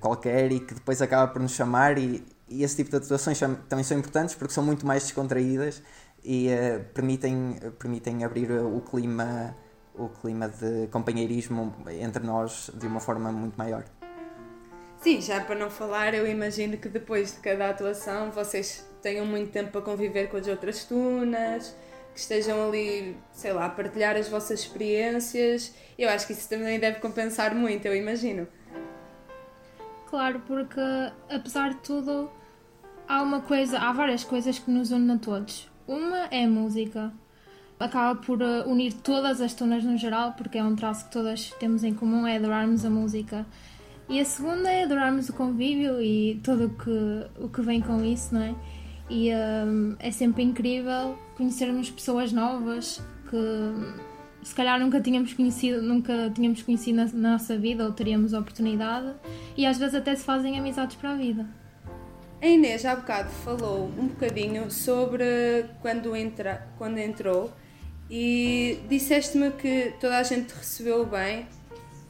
qualquer 0.00 0.52
e 0.52 0.60
que 0.60 0.74
depois 0.74 1.00
acaba 1.02 1.32
por 1.32 1.40
nos 1.40 1.52
chamar 1.52 1.98
e, 1.98 2.24
e 2.48 2.62
esse 2.62 2.76
tipo 2.76 2.90
de 2.90 2.96
atuações 2.96 3.38
também 3.68 3.84
são 3.84 3.98
importantes 3.98 4.34
porque 4.34 4.52
são 4.52 4.64
muito 4.64 4.86
mais 4.86 5.04
descontraídas 5.04 5.82
e 6.24 6.48
uh, 6.48 6.84
permitem, 6.94 7.56
permitem 7.78 8.24
abrir 8.24 8.50
o 8.52 8.80
clima, 8.80 9.56
o 9.94 10.08
clima 10.08 10.48
de 10.48 10.86
companheirismo 10.88 11.74
entre 11.88 12.24
nós 12.24 12.70
de 12.74 12.86
uma 12.86 13.00
forma 13.00 13.30
muito 13.30 13.56
maior. 13.56 13.84
Sim, 15.00 15.20
já 15.20 15.40
para 15.40 15.56
não 15.56 15.68
falar, 15.68 16.14
eu 16.14 16.26
imagino 16.26 16.76
que 16.76 16.88
depois 16.88 17.34
de 17.34 17.40
cada 17.40 17.70
atuação 17.70 18.30
vocês 18.30 18.88
tenham 19.02 19.26
muito 19.26 19.50
tempo 19.50 19.72
para 19.72 19.80
conviver 19.80 20.28
com 20.28 20.36
as 20.36 20.46
outras 20.46 20.84
tunas, 20.84 21.76
que 22.14 22.20
estejam 22.20 22.68
ali, 22.68 23.16
sei 23.32 23.52
lá, 23.52 23.66
a 23.66 23.70
partilhar 23.70 24.16
as 24.16 24.28
vossas 24.28 24.60
experiências. 24.60 25.74
Eu 25.98 26.08
acho 26.08 26.26
que 26.26 26.32
isso 26.32 26.48
também 26.48 26.78
deve 26.78 27.00
compensar 27.00 27.54
muito, 27.54 27.86
eu 27.86 27.96
imagino. 27.96 28.46
Claro, 30.08 30.40
porque 30.46 30.80
apesar 31.28 31.70
de 31.70 31.80
tudo, 31.80 32.30
há 33.08 33.22
uma 33.22 33.40
coisa, 33.40 33.78
há 33.78 33.92
várias 33.92 34.22
coisas 34.22 34.58
que 34.58 34.70
nos 34.70 34.92
unem 34.92 35.16
a 35.16 35.18
todos. 35.18 35.70
Uma 35.88 36.26
é 36.26 36.44
a 36.44 36.48
música. 36.48 37.12
Acaba 37.82 38.20
por 38.20 38.40
uh, 38.40 38.68
unir 38.68 38.92
todas 38.92 39.40
as 39.40 39.54
tunas 39.54 39.82
no 39.82 39.96
geral, 39.96 40.32
porque 40.32 40.56
é 40.58 40.62
um 40.62 40.76
traço 40.76 41.06
que 41.06 41.10
todas 41.10 41.50
temos 41.58 41.82
em 41.82 41.92
comum, 41.92 42.26
é 42.26 42.36
adorarmos 42.36 42.84
a 42.84 42.90
música. 42.90 43.44
E 44.08 44.20
a 44.20 44.24
segunda 44.24 44.70
é 44.70 44.84
adorarmos 44.84 45.28
o 45.28 45.32
convívio 45.32 46.00
e 46.00 46.40
tudo 46.44 46.66
o 46.66 46.70
que, 46.70 47.42
o 47.44 47.48
que 47.48 47.60
vem 47.62 47.80
com 47.80 48.04
isso, 48.04 48.34
não 48.34 48.42
é? 48.42 48.54
E 49.10 49.30
um, 49.34 49.96
é 49.98 50.10
sempre 50.10 50.42
incrível 50.42 51.18
conhecermos 51.36 51.90
pessoas 51.90 52.32
novas 52.32 53.02
que 53.28 54.46
se 54.46 54.54
calhar 54.54 54.78
nunca 54.78 55.00
tínhamos 55.00 55.32
conhecido, 55.32 55.82
nunca 55.82 56.30
tínhamos 56.34 56.62
conhecido 56.62 56.96
na, 56.96 57.04
na 57.06 57.32
nossa 57.32 57.56
vida 57.56 57.84
ou 57.84 57.92
teríamos 57.92 58.32
a 58.32 58.40
oportunidade 58.40 59.12
e 59.56 59.66
às 59.66 59.78
vezes 59.78 59.94
até 59.94 60.14
se 60.14 60.24
fazem 60.24 60.58
amizades 60.58 60.96
para 60.96 61.10
a 61.10 61.14
vida. 61.14 61.46
A 62.40 62.46
Inês 62.46 62.84
há 62.84 62.96
bocado 62.96 63.30
falou 63.30 63.90
um 63.98 64.08
bocadinho 64.08 64.70
sobre 64.70 65.66
quando, 65.80 66.14
entra, 66.16 66.66
quando 66.76 66.98
entrou 66.98 67.52
e 68.10 68.80
disseste-me 68.88 69.50
que 69.52 69.94
toda 70.00 70.18
a 70.18 70.22
gente 70.22 70.52
recebeu 70.54 71.06
bem 71.06 71.46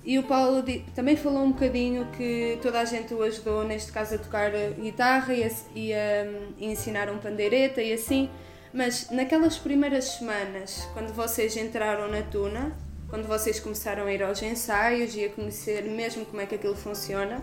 e 0.04 0.18
o 0.18 0.24
Paulo 0.24 0.64
também 0.96 1.16
falou 1.16 1.44
um 1.44 1.52
bocadinho 1.52 2.06
que 2.16 2.58
toda 2.60 2.80
a 2.80 2.84
gente 2.84 3.14
o 3.14 3.22
ajudou, 3.22 3.62
neste 3.62 3.92
caso, 3.92 4.16
a 4.16 4.18
tocar 4.18 4.50
guitarra 4.78 5.32
e 5.32 5.44
a, 5.44 5.50
e 5.74 5.94
a, 5.94 6.24
e 6.58 6.66
ensinar 6.66 7.08
um 7.08 7.18
pandeireta 7.18 7.80
e 7.80 7.92
assim. 7.92 8.28
Mas 8.74 9.10
naquelas 9.10 9.58
primeiras 9.58 10.04
semanas, 10.06 10.88
quando 10.92 11.12
vocês 11.12 11.56
entraram 11.56 12.08
na 12.08 12.22
Tuna, 12.22 12.76
quando 13.08 13.28
vocês 13.28 13.60
começaram 13.60 14.06
a 14.06 14.12
ir 14.12 14.22
aos 14.22 14.42
ensaios 14.42 15.14
e 15.14 15.24
a 15.24 15.28
conhecer 15.28 15.84
mesmo 15.84 16.24
como 16.24 16.40
é 16.40 16.46
que 16.46 16.56
aquilo 16.56 16.74
funciona, 16.74 17.40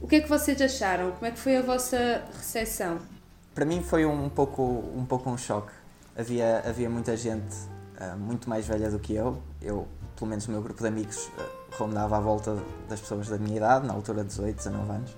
o 0.00 0.06
que 0.06 0.16
é 0.16 0.20
que 0.20 0.28
vocês 0.28 0.60
acharam? 0.62 1.10
Como 1.12 1.26
é 1.26 1.32
que 1.32 1.38
foi 1.38 1.56
a 1.56 1.62
vossa 1.62 2.24
recepção? 2.36 3.00
Para 3.52 3.64
mim 3.64 3.82
foi 3.82 4.06
um 4.06 4.28
pouco 4.28 4.62
um, 4.94 5.04
pouco 5.04 5.28
um 5.28 5.36
choque. 5.36 5.72
Havia, 6.16 6.62
havia 6.66 6.90
muita 6.90 7.16
gente 7.16 7.54
uh, 8.00 8.16
muito 8.18 8.48
mais 8.48 8.66
velha 8.66 8.90
do 8.90 8.98
que 8.98 9.14
eu. 9.14 9.42
Eu, 9.60 9.86
pelo 10.16 10.28
menos 10.28 10.46
o 10.48 10.50
meu 10.50 10.62
grupo 10.62 10.80
de 10.80 10.88
amigos, 10.88 11.26
uh, 11.28 11.76
rondava 11.76 12.16
à 12.16 12.20
volta 12.20 12.56
das 12.88 13.00
pessoas 13.00 13.28
da 13.28 13.38
minha 13.38 13.56
idade, 13.56 13.86
na 13.86 13.94
altura 13.94 14.22
de 14.22 14.28
18, 14.28 14.56
19 14.56 14.90
anos. 14.90 15.16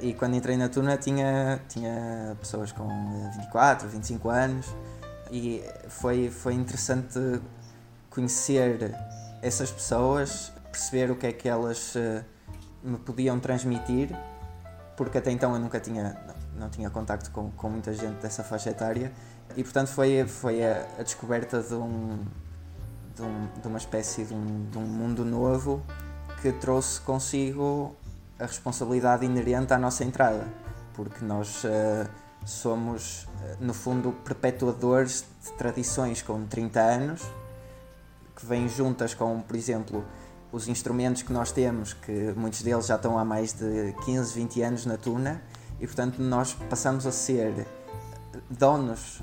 E 0.00 0.12
quando 0.12 0.36
entrei 0.36 0.56
na 0.56 0.68
Tuna 0.68 0.96
tinha, 0.98 1.60
tinha 1.68 2.36
pessoas 2.38 2.70
com 2.70 2.86
24, 3.36 3.88
25 3.88 4.28
anos 4.28 4.66
e 5.30 5.64
foi, 5.88 6.28
foi 6.30 6.52
interessante 6.52 7.40
conhecer 8.10 8.94
essas 9.40 9.70
pessoas 9.70 10.52
perceber 10.70 11.10
o 11.10 11.16
que 11.16 11.26
é 11.26 11.32
que 11.32 11.48
elas 11.48 11.94
me 12.82 12.98
podiam 12.98 13.40
transmitir, 13.40 14.10
porque 14.96 15.18
até 15.18 15.30
então 15.30 15.52
eu 15.54 15.58
nunca 15.58 15.80
tinha, 15.80 16.16
não, 16.26 16.60
não 16.60 16.70
tinha 16.70 16.88
contacto 16.90 17.30
com, 17.30 17.50
com 17.50 17.70
muita 17.70 17.92
gente 17.92 18.16
dessa 18.20 18.44
faixa 18.44 18.70
etária, 18.70 19.12
e 19.56 19.62
portanto 19.62 19.88
foi, 19.88 20.26
foi 20.26 20.64
a, 20.64 20.86
a 20.98 21.02
descoberta 21.02 21.62
de, 21.62 21.74
um, 21.74 22.18
de, 23.14 23.22
um, 23.22 23.48
de, 23.60 23.68
uma 23.68 23.78
espécie 23.78 24.24
de 24.24 24.34
um, 24.34 24.68
de 24.70 24.78
um 24.78 24.86
mundo 24.86 25.24
novo 25.24 25.82
que 26.40 26.52
trouxe 26.52 27.00
consigo 27.00 27.94
a 28.38 28.44
responsabilidade 28.44 29.24
inerente 29.24 29.72
à 29.72 29.78
nossa 29.78 30.04
entrada, 30.04 30.46
porque 30.94 31.24
nós 31.24 31.64
uh, 31.64 32.08
somos, 32.44 33.24
uh, 33.24 33.28
no 33.60 33.72
fundo, 33.72 34.12
perpetuadores 34.24 35.24
de 35.42 35.52
tradições 35.52 36.20
com 36.20 36.44
30 36.46 36.80
anos, 36.80 37.22
que 38.34 38.44
vêm 38.44 38.68
juntas 38.68 39.14
com, 39.14 39.40
por 39.40 39.56
exemplo, 39.56 40.04
os 40.52 40.68
instrumentos 40.68 41.22
que 41.22 41.32
nós 41.32 41.50
temos, 41.50 41.94
que 41.94 42.32
muitos 42.36 42.62
deles 42.62 42.86
já 42.86 42.96
estão 42.96 43.18
há 43.18 43.24
mais 43.24 43.54
de 43.54 43.94
15, 44.04 44.34
20 44.34 44.62
anos 44.62 44.86
na 44.86 44.96
tuna, 44.98 45.42
e 45.80 45.86
portanto 45.86 46.20
nós 46.20 46.54
passamos 46.68 47.06
a 47.06 47.12
ser 47.12 47.66
donos 48.50 49.22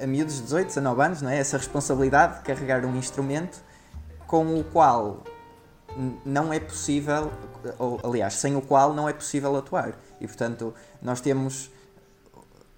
a 0.00 0.06
miúdos 0.06 0.36
de 0.36 0.42
18, 0.42 0.66
19 0.68 1.02
anos, 1.02 1.22
não 1.22 1.30
é? 1.30 1.38
Essa 1.38 1.56
responsabilidade 1.56 2.38
de 2.38 2.40
carregar 2.42 2.84
um 2.84 2.96
instrumento 2.96 3.62
com 4.26 4.58
o 4.58 4.64
qual 4.64 5.22
não 6.24 6.52
é 6.52 6.58
possível, 6.58 7.30
ou 7.78 8.00
aliás, 8.02 8.34
sem 8.34 8.56
o 8.56 8.62
qual 8.62 8.92
não 8.92 9.08
é 9.08 9.12
possível 9.12 9.56
atuar. 9.56 9.94
E 10.20 10.26
portanto, 10.26 10.74
nós 11.00 11.20
temos. 11.20 11.70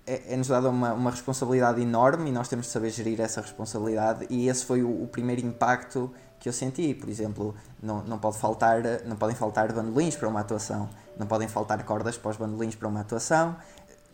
É-nos 0.06 0.48
é 0.48 0.52
dada 0.52 0.70
uma, 0.70 0.92
uma 0.92 1.10
responsabilidade 1.10 1.80
enorme 1.82 2.30
e 2.30 2.32
nós 2.32 2.46
temos 2.46 2.66
de 2.66 2.72
saber 2.72 2.90
gerir 2.90 3.20
essa 3.20 3.40
responsabilidade, 3.40 4.24
e 4.30 4.48
esse 4.48 4.64
foi 4.64 4.84
o, 4.84 5.02
o 5.02 5.08
primeiro 5.08 5.44
impacto 5.44 6.12
que 6.38 6.48
eu 6.48 6.52
senti. 6.52 6.94
Por 6.94 7.08
exemplo, 7.08 7.56
não, 7.82 8.04
não, 8.04 8.16
pode 8.16 8.38
faltar, 8.38 8.82
não 9.04 9.16
podem 9.16 9.34
faltar 9.34 9.72
bandolins 9.72 10.14
para 10.14 10.28
uma 10.28 10.40
atuação, 10.40 10.88
não 11.18 11.26
podem 11.26 11.48
faltar 11.48 11.82
cordas 11.84 12.16
para 12.16 12.30
os 12.30 12.36
bandolins 12.36 12.76
para 12.76 12.86
uma 12.86 13.00
atuação. 13.00 13.56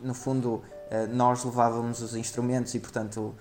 No 0.00 0.14
fundo, 0.14 0.62
nós 1.10 1.44
levávamos 1.44 2.02
os 2.02 2.14
instrumentos 2.14 2.74
e, 2.74 2.80
portanto, 2.80 3.34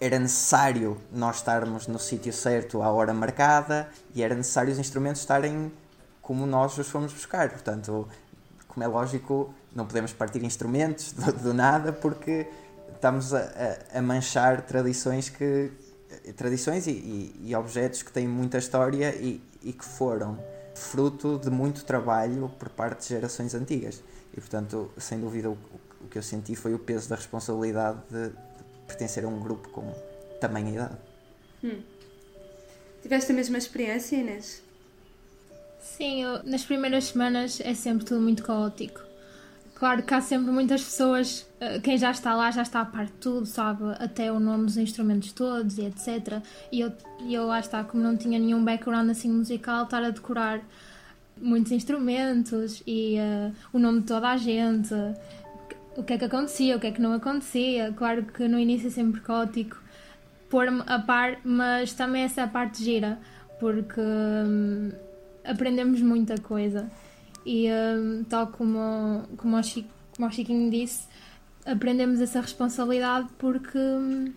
era 0.00 0.18
necessário 0.18 0.96
nós 1.12 1.36
estarmos 1.36 1.86
no 1.86 1.98
sítio 1.98 2.32
certo 2.32 2.82
à 2.82 2.90
hora 2.90 3.12
marcada 3.12 3.88
e 4.14 4.22
era 4.22 4.34
necessário 4.34 4.72
os 4.72 4.78
instrumentos 4.78 5.20
estarem 5.20 5.70
como 6.22 6.46
nós 6.46 6.76
os 6.78 6.88
fomos 6.88 7.12
buscar. 7.12 7.50
Portanto, 7.50 8.08
como 8.66 8.82
é 8.82 8.86
lógico, 8.86 9.54
não 9.74 9.86
podemos 9.86 10.12
partir 10.12 10.42
instrumentos 10.42 11.12
do, 11.12 11.32
do 11.32 11.54
nada 11.54 11.92
porque 11.92 12.46
estamos 12.94 13.34
a, 13.34 13.40
a, 13.94 13.98
a, 13.98 14.02
manchar 14.02 14.62
tradições 14.62 15.28
que 15.28 15.70
tradições 16.36 16.86
e, 16.86 16.90
e, 16.90 17.40
e, 17.46 17.54
objetos 17.54 18.02
que 18.02 18.10
têm 18.10 18.26
muita 18.26 18.58
história 18.58 19.14
e, 19.14 19.40
e 19.62 19.72
que 19.72 19.84
foram 19.84 20.38
fruto 20.74 21.38
de 21.38 21.50
muito 21.50 21.84
trabalho 21.84 22.50
por 22.58 22.68
parte 22.68 23.02
de 23.02 23.08
gerações 23.08 23.54
antigas. 23.54 24.02
E 24.32 24.40
portanto, 24.40 24.90
sem 24.98 25.20
dúvida, 25.20 25.50
o 25.50 25.56
que 26.10 26.18
eu 26.18 26.22
senti 26.22 26.54
foi 26.56 26.74
o 26.74 26.78
peso 26.78 27.08
da 27.08 27.16
responsabilidade 27.16 28.00
de, 28.10 28.32
pertencer 28.86 29.24
a 29.24 29.28
um 29.28 29.38
grupo 29.38 29.68
com 29.70 29.94
tamanha 30.40 30.70
idade. 30.70 30.96
Hum. 31.62 31.80
Tiveste 33.02 33.32
a 33.32 33.34
mesma 33.34 33.56
experiência, 33.56 34.16
Inês? 34.16 34.62
Sim, 35.80 36.24
eu, 36.24 36.42
nas 36.42 36.64
primeiras 36.64 37.04
semanas 37.04 37.60
é 37.60 37.72
sempre 37.74 38.04
tudo 38.04 38.20
muito 38.20 38.42
caótico. 38.42 39.00
Claro 39.74 40.02
que 40.02 40.12
há 40.12 40.20
sempre 40.20 40.50
muitas 40.50 40.82
pessoas, 40.82 41.46
eh, 41.58 41.78
quem 41.78 41.96
já 41.96 42.10
está 42.10 42.34
lá 42.34 42.50
já 42.50 42.60
está 42.60 42.82
a 42.82 42.84
par 42.84 43.06
de 43.06 43.12
tudo, 43.12 43.46
sabe 43.46 43.84
até 43.98 44.30
o 44.30 44.38
nome 44.38 44.66
dos 44.66 44.76
instrumentos 44.76 45.32
todos 45.32 45.78
e 45.78 45.86
etc. 45.86 46.42
E 46.70 46.80
eu, 46.80 46.92
eu 47.26 47.46
lá 47.46 47.60
está, 47.60 47.82
como 47.82 48.02
não 48.02 48.14
tinha 48.14 48.38
nenhum 48.38 48.62
background 48.62 49.08
assim 49.08 49.30
musical, 49.30 49.84
estar 49.84 50.04
a 50.04 50.10
decorar 50.10 50.60
muitos 51.40 51.72
instrumentos 51.72 52.82
e 52.86 53.16
uh, 53.18 53.54
o 53.72 53.78
nome 53.78 54.00
de 54.00 54.06
toda 54.06 54.28
a 54.28 54.36
gente 54.36 54.94
o 56.00 56.04
que 56.04 56.14
é 56.14 56.18
que 56.18 56.24
acontecia, 56.24 56.76
o 56.76 56.80
que 56.80 56.86
é 56.86 56.92
que 56.92 57.00
não 57.00 57.12
acontecia. 57.12 57.92
Claro 57.96 58.24
que 58.24 58.48
no 58.48 58.58
início 58.58 58.88
é 58.88 58.90
sempre 58.90 59.20
caótico 59.20 59.76
pôr-me 60.48 60.82
a 60.86 60.98
par, 60.98 61.38
mas 61.44 61.92
também 61.92 62.22
essa 62.22 62.46
parte 62.46 62.82
gira, 62.82 63.18
porque 63.60 64.00
hum, 64.00 64.90
aprendemos 65.44 66.00
muita 66.00 66.38
coisa. 66.38 66.90
E 67.44 67.68
hum, 67.70 68.24
tal 68.28 68.48
como, 68.48 69.24
como, 69.36 69.56
o 69.56 69.62
Chico, 69.62 69.88
como 70.16 70.26
o 70.26 70.32
Chiquinho 70.32 70.70
disse, 70.70 71.06
aprendemos 71.64 72.20
essa 72.20 72.40
responsabilidade 72.40 73.28
porque, 73.38 73.78
hum, 73.78 74.32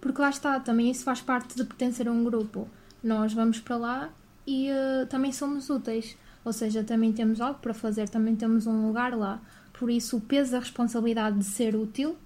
porque 0.00 0.20
lá 0.20 0.30
está, 0.30 0.58
também 0.58 0.90
isso 0.90 1.04
faz 1.04 1.20
parte 1.20 1.54
de 1.56 1.64
pertencer 1.64 2.08
a 2.08 2.12
um 2.12 2.24
grupo. 2.24 2.68
Nós 3.04 3.32
vamos 3.34 3.60
para 3.60 3.76
lá 3.76 4.10
e 4.46 4.70
uh, 4.70 5.06
também 5.06 5.30
somos 5.30 5.68
úteis, 5.68 6.16
ou 6.44 6.52
seja, 6.52 6.82
também 6.82 7.12
temos 7.12 7.40
algo 7.40 7.60
para 7.60 7.74
fazer, 7.74 8.08
também 8.08 8.34
temos 8.34 8.66
um 8.66 8.86
lugar 8.86 9.14
lá. 9.14 9.40
Por 9.78 9.90
isso, 9.90 10.16
o 10.16 10.20
peso 10.20 10.52
da 10.52 10.58
responsabilidade 10.58 11.38
de 11.38 11.44
ser 11.44 11.76
útil, 11.76 12.16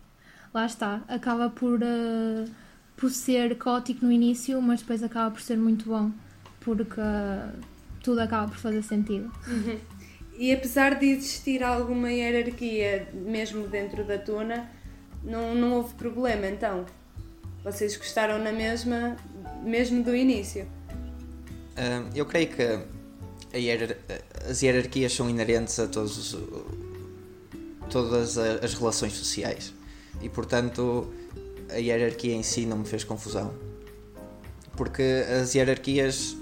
lá 0.54 0.64
está, 0.64 1.02
acaba 1.06 1.50
por, 1.50 1.80
uh, 1.82 2.50
por 2.96 3.10
ser 3.10 3.56
caótico 3.58 4.06
no 4.06 4.10
início, 4.10 4.60
mas 4.62 4.80
depois 4.80 5.02
acaba 5.02 5.30
por 5.30 5.40
ser 5.42 5.58
muito 5.58 5.84
bom, 5.84 6.10
porque 6.60 6.98
uh, 6.98 7.52
tudo 8.02 8.20
acaba 8.20 8.48
por 8.48 8.56
fazer 8.56 8.82
sentido. 8.82 9.30
Uhum. 9.46 9.78
E 10.38 10.50
apesar 10.50 10.98
de 10.98 11.06
existir 11.06 11.62
alguma 11.62 12.10
hierarquia 12.10 13.06
mesmo 13.12 13.68
dentro 13.68 14.02
da 14.02 14.16
tuna, 14.16 14.70
não, 15.22 15.54
não 15.54 15.74
houve 15.74 15.92
problema 15.94 16.46
então? 16.46 16.86
Vocês 17.62 17.96
gostaram 17.98 18.38
na 18.42 18.50
mesma, 18.50 19.14
mesmo 19.62 20.02
do 20.02 20.16
início? 20.16 20.64
Uh, 21.76 22.10
eu 22.14 22.24
creio 22.24 22.48
que 22.48 22.80
hierar 23.58 23.96
as 24.48 24.62
hierarquias 24.62 25.12
são 25.12 25.28
inerentes 25.28 25.78
a 25.78 25.86
todos 25.86 26.16
os, 26.16 26.34
todas 27.92 28.38
as 28.38 28.74
relações 28.74 29.12
sociais. 29.12 29.72
E 30.20 30.28
portanto, 30.28 31.12
a 31.70 31.76
hierarquia 31.76 32.34
em 32.34 32.42
si 32.42 32.64
não 32.66 32.78
me 32.78 32.84
fez 32.86 33.04
confusão. 33.04 33.52
Porque 34.76 35.02
as 35.40 35.54
hierarquias, 35.54 36.36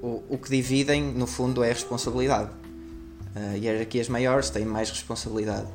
o, 0.00 0.22
o 0.28 0.38
que 0.38 0.48
dividem, 0.48 1.02
no 1.02 1.26
fundo, 1.26 1.62
é 1.64 1.70
a 1.70 1.72
responsabilidade. 1.72 2.50
Uh, 3.34 3.56
hierarquias 3.56 4.08
maiores 4.08 4.50
têm 4.50 4.64
mais 4.64 4.88
responsabilidade. 4.90 5.66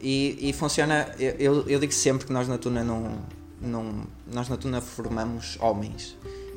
E, 0.00 0.36
e 0.50 0.52
funciona, 0.52 1.08
eu, 1.18 1.66
eu 1.66 1.80
digo 1.80 1.92
sempre 1.92 2.26
que 2.26 2.32
nós 2.32 2.46
na 2.46 2.58
Tuna 2.58 2.84
não, 2.84 3.18
não 3.60 4.06
nós 4.30 4.48
na 4.48 4.56
Tuna 4.56 4.80
formamos 4.80 5.56
homens. 5.60 6.16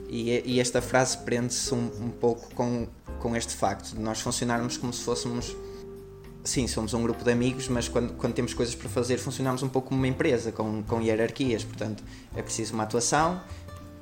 E, 0.10 0.42
e 0.44 0.60
esta 0.60 0.82
frase 0.82 1.18
prende-se 1.20 1.74
um, 1.74 1.90
um 2.02 2.10
pouco 2.10 2.54
com, 2.54 2.88
com 3.20 3.36
este 3.36 3.54
facto 3.54 3.96
de 3.96 4.00
nós 4.00 4.20
funcionarmos 4.20 4.76
como 4.76 4.92
se 4.92 5.04
fôssemos 5.04 5.56
sim, 6.44 6.68
somos 6.68 6.94
um 6.94 7.02
grupo 7.02 7.24
de 7.24 7.32
amigos, 7.32 7.68
mas 7.68 7.88
quando, 7.88 8.14
quando 8.14 8.34
temos 8.34 8.54
coisas 8.54 8.76
para 8.76 8.90
fazer, 8.90 9.18
funcionamos 9.18 9.64
um 9.64 9.70
pouco 9.70 9.90
como 9.90 10.00
uma 10.00 10.08
empresa, 10.08 10.52
com, 10.52 10.84
com 10.84 11.02
hierarquias. 11.02 11.64
Portanto, 11.64 12.04
é 12.36 12.42
preciso 12.42 12.74
uma 12.74 12.84
atuação, 12.84 13.42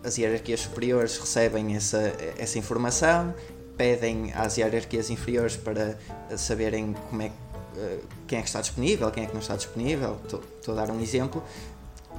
as 0.03 0.17
hierarquias 0.17 0.61
superiores 0.61 1.17
recebem 1.17 1.75
essa, 1.75 2.13
essa 2.37 2.57
informação, 2.57 3.33
pedem 3.75 4.31
às 4.33 4.57
hierarquias 4.57 5.09
inferiores 5.09 5.55
para 5.55 5.97
saberem 6.35 6.93
como 7.09 7.21
é, 7.21 7.31
eh, 7.77 7.99
quem 8.27 8.39
é 8.39 8.41
que 8.41 8.47
está 8.47 8.61
disponível, 8.61 9.11
quem 9.11 9.23
é 9.23 9.27
que 9.27 9.33
não 9.33 9.41
está 9.41 9.55
disponível. 9.55 10.17
Estou, 10.23 10.73
a 10.73 10.85
dar 10.85 10.91
um 10.91 11.01
exemplo. 11.01 11.43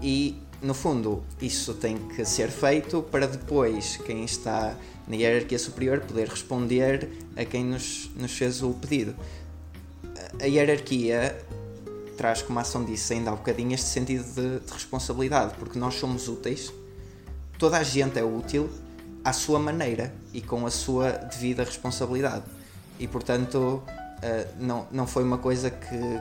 E, 0.03 0.41
no 0.63 0.75
fundo, 0.75 1.25
isso 1.41 1.75
tem 1.75 1.97
que 1.97 2.25
ser 2.25 2.51
feito 2.51 3.03
para 3.03 3.27
depois 3.27 3.97
quem 3.99 4.25
está 4.25 4.77
na 5.07 5.17
hierarquia 5.17 5.59
superior 5.59 6.01
poder 6.01 6.29
responder 6.29 7.09
a 7.37 7.45
quem 7.45 7.65
nos, 7.65 8.11
nos 8.15 8.33
fez 8.33 8.63
o 8.63 8.73
pedido 8.75 9.17
a 10.41 10.47
hierarquia 10.47 11.37
traz, 12.19 12.43
como 12.43 12.59
a 12.59 12.63
ação 12.63 12.85
disse 12.85 13.15
ainda 13.15 13.31
há 13.31 13.37
bocadinho, 13.37 13.73
este 13.73 13.87
sentido 13.87 14.25
de, 14.35 14.59
de, 14.59 14.73
responsabilidade, 14.73 15.55
porque 15.57 15.79
nós 15.79 15.95
somos 15.95 16.29
úteis, 16.29 16.73
toda 17.59 17.79
a 17.79 17.83
gente 17.85 18.19
é 18.19 18.25
útil 18.25 18.69
à 19.25 19.33
sua 19.33 19.61
maneira 19.61 20.13
e 20.35 20.43
com 20.43 20.67
a 20.67 20.71
sua 20.71 21.13
devida 21.13 21.63
responsabilidade. 21.63 22.45
E 22.99 23.07
portanto, 23.07 23.83
uh, 23.87 24.49
não, 24.59 24.89
não 24.91 25.07
foi 25.07 25.23
uma 25.23 25.39
coisa 25.39 25.71
que, 25.71 26.21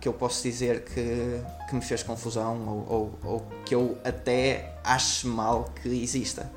que 0.00 0.08
eu 0.08 0.14
posso 0.14 0.42
dizer 0.42 0.84
que, 0.84 1.42
que 1.68 1.74
me 1.74 1.82
fez 1.82 2.02
confusão 2.02 2.66
ou, 2.66 2.86
ou, 2.88 3.18
ou 3.32 3.46
que 3.66 3.74
eu 3.74 3.98
até 4.02 4.78
ache 4.82 5.26
mal 5.26 5.70
que 5.82 5.88
exista, 6.02 6.50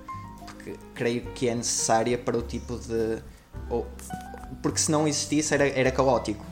porque 0.45 0.75
creio 0.95 1.23
que 1.33 1.49
é 1.49 1.55
necessária 1.55 2.17
para 2.17 2.37
o 2.37 2.41
tipo 2.41 2.77
de. 2.79 3.21
Ou, 3.69 3.85
porque 4.61 4.79
se 4.79 4.89
não 4.89 5.05
existisse 5.05 5.53
era, 5.53 5.67
era 5.67 5.91
caótico 5.91 6.45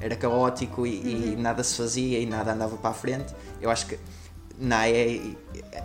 era 0.00 0.14
caótico 0.16 0.86
e, 0.86 0.98
uhum. 0.98 1.32
e, 1.32 1.36
nada 1.36 1.62
se 1.64 1.76
fazia 1.76 2.18
e 2.18 2.26
nada 2.26 2.52
andava 2.52 2.76
para 2.76 2.90
a 2.90 2.94
frente. 2.94 3.34
Eu 3.60 3.70
acho 3.70 3.86
que 3.86 3.98
na 4.58 4.80
AE 4.80 5.36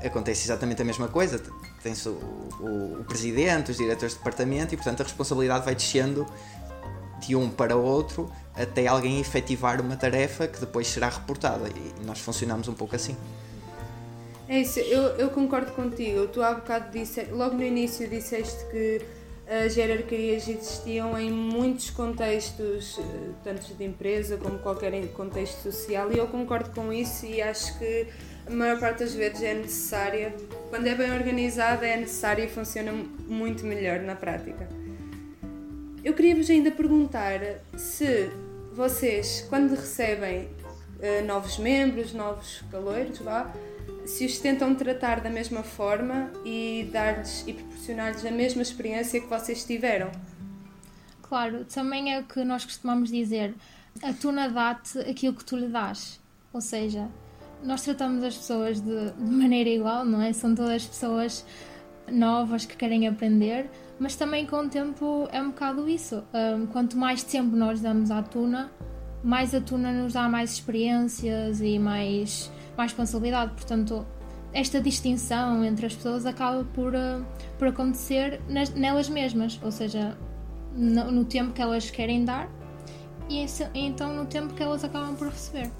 acontece 0.04 0.46
exatamente 0.46 0.82
a 0.82 0.86
mesma 0.86 1.08
coisa. 1.08 1.42
Tem-se 1.82 2.10
o, 2.10 2.14
o, 2.60 2.98
o, 3.00 3.04
presidente, 3.06 3.72
os 3.72 3.78
diretores 3.78 4.14
de 4.14 4.20
departamento 4.20 4.74
e, 4.74 4.78
portanto, 4.78 5.02
a 5.02 5.04
responsabilidade 5.04 5.66
vai 5.66 5.76
descendo 5.76 6.26
de 7.20 7.36
um 7.36 7.50
para 7.50 7.78
o 7.78 7.84
outro 7.84 8.32
até 8.56 8.88
alguém 8.88 9.20
efetivar 9.20 9.80
uma 9.80 9.96
tarefa 9.96 10.48
que 10.48 10.60
depois 10.60 10.88
será 10.88 11.10
reportada. 11.10 11.70
E 11.70 12.06
nós 12.06 12.20
funcionamos 12.20 12.68
um 12.68 12.74
pouco 12.74 12.96
assim. 12.96 13.16
É 14.48 14.60
isso, 14.60 14.80
eu, 14.80 15.04
eu 15.18 15.30
concordo 15.30 15.72
contigo. 15.72 16.28
Tu 16.28 16.44
há 16.44 16.54
bocado 16.54 16.92
disse, 16.92 17.24
logo 17.32 17.56
no 17.56 17.64
início 17.64 18.08
disseste 18.10 18.66
que 18.66 19.02
as 19.48 19.76
hierarquias 19.76 20.48
existiam 20.48 21.18
em 21.18 21.30
muitos 21.30 21.90
contextos, 21.90 22.98
eh, 23.00 23.30
tanto 23.44 23.74
de 23.74 23.84
empresa 23.84 24.38
como 24.38 24.60
qualquer 24.60 24.92
contexto 25.10 25.64
social, 25.64 26.12
e 26.12 26.18
eu 26.18 26.28
concordo 26.28 26.70
com 26.72 26.94
isso 26.94 27.26
e 27.26 27.42
acho 27.42 27.78
que 27.78 28.08
a 28.48 28.52
maior 28.52 28.80
parte 28.80 29.00
das 29.00 29.14
vezes 29.14 29.42
é 29.44 29.54
necessária. 29.54 30.34
Quando 30.70 30.88
é 30.88 30.96
bem 30.96 31.12
organizada, 31.12 31.86
é 31.86 31.98
necessária 31.98 32.44
e 32.44 32.48
funciona 32.48 32.94
muito 33.28 33.66
melhor 33.66 34.00
na 34.00 34.16
prática. 34.16 34.70
Eu 36.04 36.14
queria 36.14 36.36
vos 36.36 36.50
ainda 36.50 36.72
perguntar 36.72 37.40
se 37.78 38.30
vocês, 38.74 39.46
quando 39.50 39.72
recebem 39.72 40.46
uh, 41.00 41.26
novos 41.26 41.60
membros, 41.60 42.14
novos 42.14 42.64
caloiros, 42.72 43.20
vá, 43.20 43.54
se 44.12 44.26
os 44.26 44.38
tentam 44.40 44.76
tratar 44.76 45.22
da 45.22 45.30
mesma 45.30 45.64
forma 45.64 46.30
e 46.44 46.90
dar-lhes 46.92 47.46
e 47.48 47.54
proporcionar-lhes 47.54 48.26
a 48.26 48.32
mesma 48.32 48.62
experiência 48.62 49.22
que 49.22 49.28
vocês 49.28 49.64
tiveram. 49.64 50.12
Claro, 51.22 51.64
também 51.64 52.14
é 52.14 52.20
o 52.20 52.24
que 52.24 52.44
nós 52.44 52.66
costumamos 52.66 53.10
dizer: 53.10 53.56
a 54.04 54.12
tuna 54.12 54.50
dá-te 54.50 55.00
aquilo 55.00 55.34
que 55.34 55.46
tu 55.46 55.56
lhe 55.56 55.68
dás. 55.68 56.20
Ou 56.52 56.60
seja, 56.60 57.08
nós 57.64 57.84
tratamos 57.84 58.22
as 58.24 58.36
pessoas 58.36 58.82
de, 58.82 59.12
de 59.12 59.32
maneira 59.32 59.70
igual, 59.70 60.04
não 60.04 60.22
é? 60.22 60.34
São 60.34 60.54
todas 60.54 60.86
pessoas 60.86 61.46
novas 62.12 62.66
que 62.66 62.76
querem 62.76 63.08
aprender, 63.08 63.70
mas 63.98 64.18
também 64.18 64.46
com 64.46 64.58
o 64.58 64.70
tempo 64.70 65.30
é 65.32 65.42
um 65.42 65.52
bocado 65.52 65.88
isso. 65.88 66.22
Um, 66.34 66.66
quanto 66.66 66.98
mais 66.98 67.24
tempo 67.24 67.56
nós 67.56 67.80
damos 67.80 68.12
à 68.12 68.22
tuna, 68.22 68.70
mais 69.24 69.56
a 69.56 69.62
tuna 69.62 69.94
nos 69.94 70.12
dá 70.12 70.28
mais 70.28 70.52
experiências 70.52 71.62
e 71.62 71.80
mais, 71.80 72.52
mais 72.82 72.92
responsabilidade. 72.92 73.54
Portanto, 73.54 74.06
esta 74.52 74.82
distinção 74.82 75.64
entre 75.64 75.86
as 75.86 75.96
pessoas 75.96 76.26
acaba 76.26 76.64
por, 76.74 76.94
uh, 76.94 77.26
por 77.58 77.68
acontecer 77.68 78.42
nas, 78.50 78.72
nelas 78.72 79.08
mesmas, 79.08 79.60
ou 79.64 79.72
seja, 79.72 80.18
no, 80.74 81.12
no, 81.12 81.26
tempo 81.26 81.54
que 81.54 81.62
elas 81.62 81.90
querem 81.90 82.26
dar 82.26 82.50
e 83.30 83.44
esse, 83.44 83.68
então 83.74 84.14
no 84.14 84.26
tempo 84.26 84.54
que 84.54 84.64
elas 84.64 84.84
acabam 84.84 85.16
por 85.16 85.28
receber. 85.28 85.72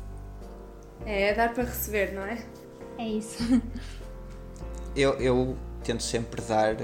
É, 1.06 1.30
é 1.30 1.34
dar 1.34 1.54
para 1.54 1.64
receber, 1.64 2.14
não 2.14 2.22
é? 2.22 2.38
É 2.98 3.08
isso. 3.08 3.62
Eu, 4.94 5.14
eu 5.22 5.58
tento 5.86 6.04
sempre 6.04 6.42
dar. 6.42 6.76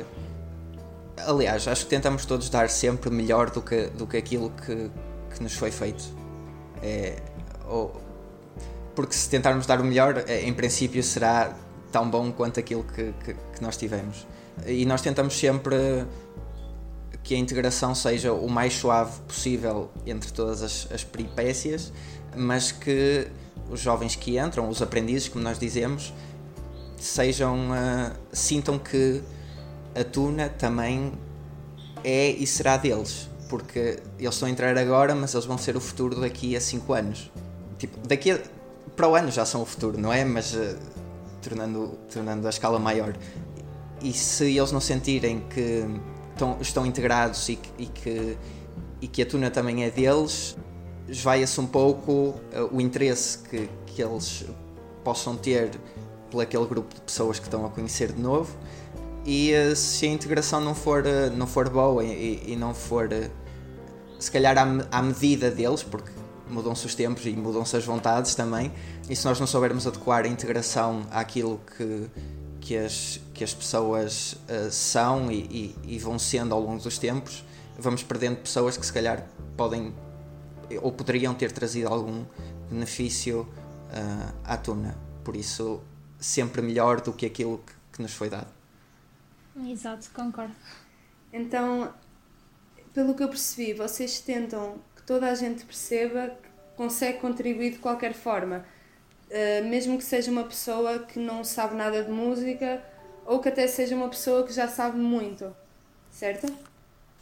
Aliás, 1.18 1.68
acho 1.68 1.84
que 1.84 1.90
tentamos 1.90 2.26
todos 2.26 2.50
dar 2.50 2.70
sempre 2.70 3.10
melhor 3.10 3.52
do 3.52 3.62
que, 3.62 3.88
do 3.88 4.08
que 4.08 4.16
aquilo 4.16 4.50
que, 4.50 4.90
que 5.36 5.44
nos 5.44 5.54
foi 5.54 5.72
feito. 5.72 6.06
É, 6.82 7.22
ou, 7.68 8.07
porque 8.98 9.14
se 9.14 9.30
tentarmos 9.30 9.68
dar 9.68 9.80
o 9.80 9.84
melhor, 9.84 10.24
é, 10.28 10.42
em 10.42 10.52
princípio 10.52 11.04
será 11.04 11.56
tão 11.92 12.10
bom 12.10 12.32
quanto 12.32 12.60
aquilo 12.60 12.84
que, 12.84 13.14
que, 13.24 13.36
que, 13.36 13.62
nós 13.62 13.78
tivemos. 13.78 14.26
E 14.66 14.88
nós 14.88 15.04
tentamos 15.04 15.38
sempre 15.38 15.78
que 17.22 17.36
a 17.36 17.38
integração 17.38 17.94
seja 17.94 18.34
o 18.34 18.50
mais 18.50 18.74
suave 18.74 19.20
possível 19.28 19.92
entre 20.04 20.32
todas 20.32 20.64
as, 20.64 20.88
as 20.92 21.04
peripécias, 21.04 21.94
mas 22.36 22.72
que 22.72 23.28
os 23.70 23.80
jovens 23.80 24.16
que 24.16 24.40
entram, 24.40 24.68
os 24.68 24.82
aprendizes, 24.82 25.30
como 25.30 25.44
nós 25.44 25.60
dizemos, 25.60 26.12
sejam 26.98 27.70
uh, 27.70 28.12
sintam 28.34 28.80
que 28.80 29.22
a 29.94 30.04
tuna 30.04 30.50
também 30.50 31.14
é 32.04 32.32
e 32.32 32.48
será 32.48 32.78
deles, 32.78 33.30
porque 33.48 34.00
eles 34.18 34.34
estão 34.34 34.48
a 34.48 34.52
entrar 34.52 34.76
agora, 34.76 35.14
mas 35.14 35.36
eles 35.36 35.46
vão 35.46 35.60
ser 35.60 35.78
o 35.78 35.80
futuro 35.80 36.20
daqui 36.20 36.56
a 36.56 36.60
5 36.60 36.94
anos. 36.94 37.32
Tipo, 37.78 38.08
daqui 38.08 38.32
a, 38.32 38.40
para 38.98 39.08
o 39.08 39.16
ano 39.16 39.30
já 39.30 39.46
são 39.46 39.62
o 39.62 39.66
futuro, 39.66 39.98
não 39.98 40.12
é? 40.12 40.26
Mas 40.26 40.56
uh, 40.56 40.76
tornando, 41.40 41.90
tornando 42.12 42.48
a 42.48 42.50
escala 42.50 42.80
maior. 42.80 43.16
E 44.02 44.12
se 44.12 44.58
eles 44.58 44.72
não 44.72 44.82
sentirem 44.82 45.42
que 45.42 45.86
estão, 46.32 46.58
estão 46.60 46.86
integrados 46.86 47.48
e 47.48 47.56
que, 47.56 47.72
e 47.78 47.86
que, 47.86 48.38
e 49.02 49.08
que 49.08 49.22
a 49.22 49.26
tuna 49.26 49.52
também 49.52 49.84
é 49.84 49.92
deles, 49.92 50.58
esvaia-se 51.08 51.62
um 51.62 51.68
pouco 51.68 52.12
uh, 52.12 52.36
o 52.72 52.82
interesse 52.82 53.38
que, 53.38 53.70
que 53.86 54.02
eles 54.02 54.46
possam 55.04 55.38
ter 55.38 55.70
por 56.32 56.42
aquele 56.42 56.66
grupo 56.66 56.94
de 56.94 57.02
pessoas 57.02 57.38
que 57.38 57.46
estão 57.46 57.66
a 57.66 57.70
conhecer 57.70 58.12
de 58.12 58.22
novo 58.22 58.58
e 59.26 59.54
uh, 59.54 59.76
se 59.76 60.08
a 60.08 60.10
integração 60.10 60.60
não 60.60 60.74
for, 60.74 61.04
não 61.36 61.46
for 61.46 61.70
boa 61.70 62.04
e, 62.04 62.44
e 62.48 62.56
não 62.56 62.74
for 62.74 63.10
se 64.20 64.32
calhar 64.32 64.58
à, 64.58 64.66
à 64.92 65.02
medida 65.02 65.52
deles, 65.52 65.84
porque 65.84 66.17
mudam-se 66.50 66.86
os 66.86 66.96
tempos 66.96 67.26
e 67.26 67.32
mudam-se 67.32 67.76
as 67.76 67.86
vontades 67.86 68.36
também, 68.36 68.72
e 69.10 69.16
se 69.16 69.26
nós 69.26 69.40
não 69.40 69.48
soubermos 69.48 69.86
adequar 69.88 70.26
a 70.26 70.28
integração 70.28 71.06
àquilo 71.12 71.62
que, 71.76 72.10
que, 72.62 72.78
as, 72.78 73.20
que 73.34 73.44
as 73.44 73.54
pessoas 73.54 74.34
uh, 74.34 74.72
são 74.72 75.32
e, 75.32 75.76
e, 75.86 75.96
e, 75.96 76.00
vão 76.00 76.18
sendo 76.18 76.54
ao 76.54 76.62
longo 76.62 76.82
dos 76.82 76.98
tempos, 76.98 77.44
vamos 77.78 78.04
perdendo 78.04 78.38
pessoas 78.38 78.78
que 78.78 78.86
se 78.86 78.94
calhar 78.94 79.26
podem 79.56 79.94
ou 80.82 80.92
poderiam 80.92 81.34
ter 81.34 81.52
trazido 81.52 81.88
algum 81.88 82.26
benefício 82.70 83.42
uh, 83.42 84.34
à 84.44 84.58
tuna. 84.58 84.98
Por 85.24 85.36
isso, 85.36 85.82
sempre 86.20 86.62
melhor 86.62 87.00
do 87.00 87.14
que 87.14 87.26
aquilo 87.26 87.60
que, 87.60 87.74
que 87.94 88.02
nos 88.02 88.14
foi 88.14 88.30
dado. 88.30 88.48
Exato, 89.66 90.10
concordo. 90.14 90.54
Então, 91.32 91.94
pelo 92.94 93.14
que 93.14 93.24
eu 93.24 93.30
percebi, 93.30 93.74
vocês 93.74 94.20
tentam 94.20 94.76
toda 95.08 95.32
a 95.32 95.34
gente 95.34 95.66
perceba 95.66 96.28
que 96.30 96.50
consegue 96.76 97.20
contribuir 97.20 97.72
de 97.72 97.80
qualquer 97.80 98.14
forma, 98.14 98.64
uh, 99.32 99.66
mesmo 99.68 99.98
que 99.98 100.04
seja 100.04 100.30
uma 100.30 100.44
pessoa 100.44 101.00
que 101.00 101.18
não 101.18 101.44
sabe 101.44 101.74
nada 101.76 102.04
de 102.04 102.12
música 102.12 102.84
ou 103.26 103.40
que 103.40 103.50
até 103.50 103.66
seja 103.68 103.96
uma 103.96 104.10
pessoa 104.10 104.46
que 104.46 104.54
já 104.54 104.68
sabe 104.68 104.98
muito, 104.98 105.56
certo? 106.12 106.54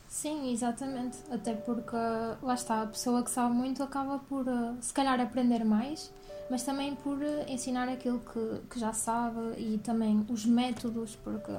Sim, 0.10 0.52
exatamente. 0.52 1.17
Até 1.30 1.54
porque 1.54 1.95
lá 2.41 2.56
está, 2.56 2.82
a 2.82 2.88
pessoa 2.88 3.24
que 3.24 3.30
sabe 3.30 3.54
muito 3.54 3.84
acaba 3.84 4.19
por 4.19 4.48
uh, 4.48 4.76
se 4.82 4.93
calhar 4.93 5.19
aprender 5.21 5.63
mais, 5.63 6.12
mas 6.50 6.63
também 6.63 6.95
por 6.95 7.17
uh, 7.17 7.45
ensinar 7.48 7.88
aquilo 7.88 8.19
que, 8.19 8.62
que 8.69 8.80
já 8.80 8.93
sabe 8.93 9.39
e 9.60 9.78
também 9.84 10.26
os 10.28 10.45
métodos, 10.45 11.15
porque 11.24 11.52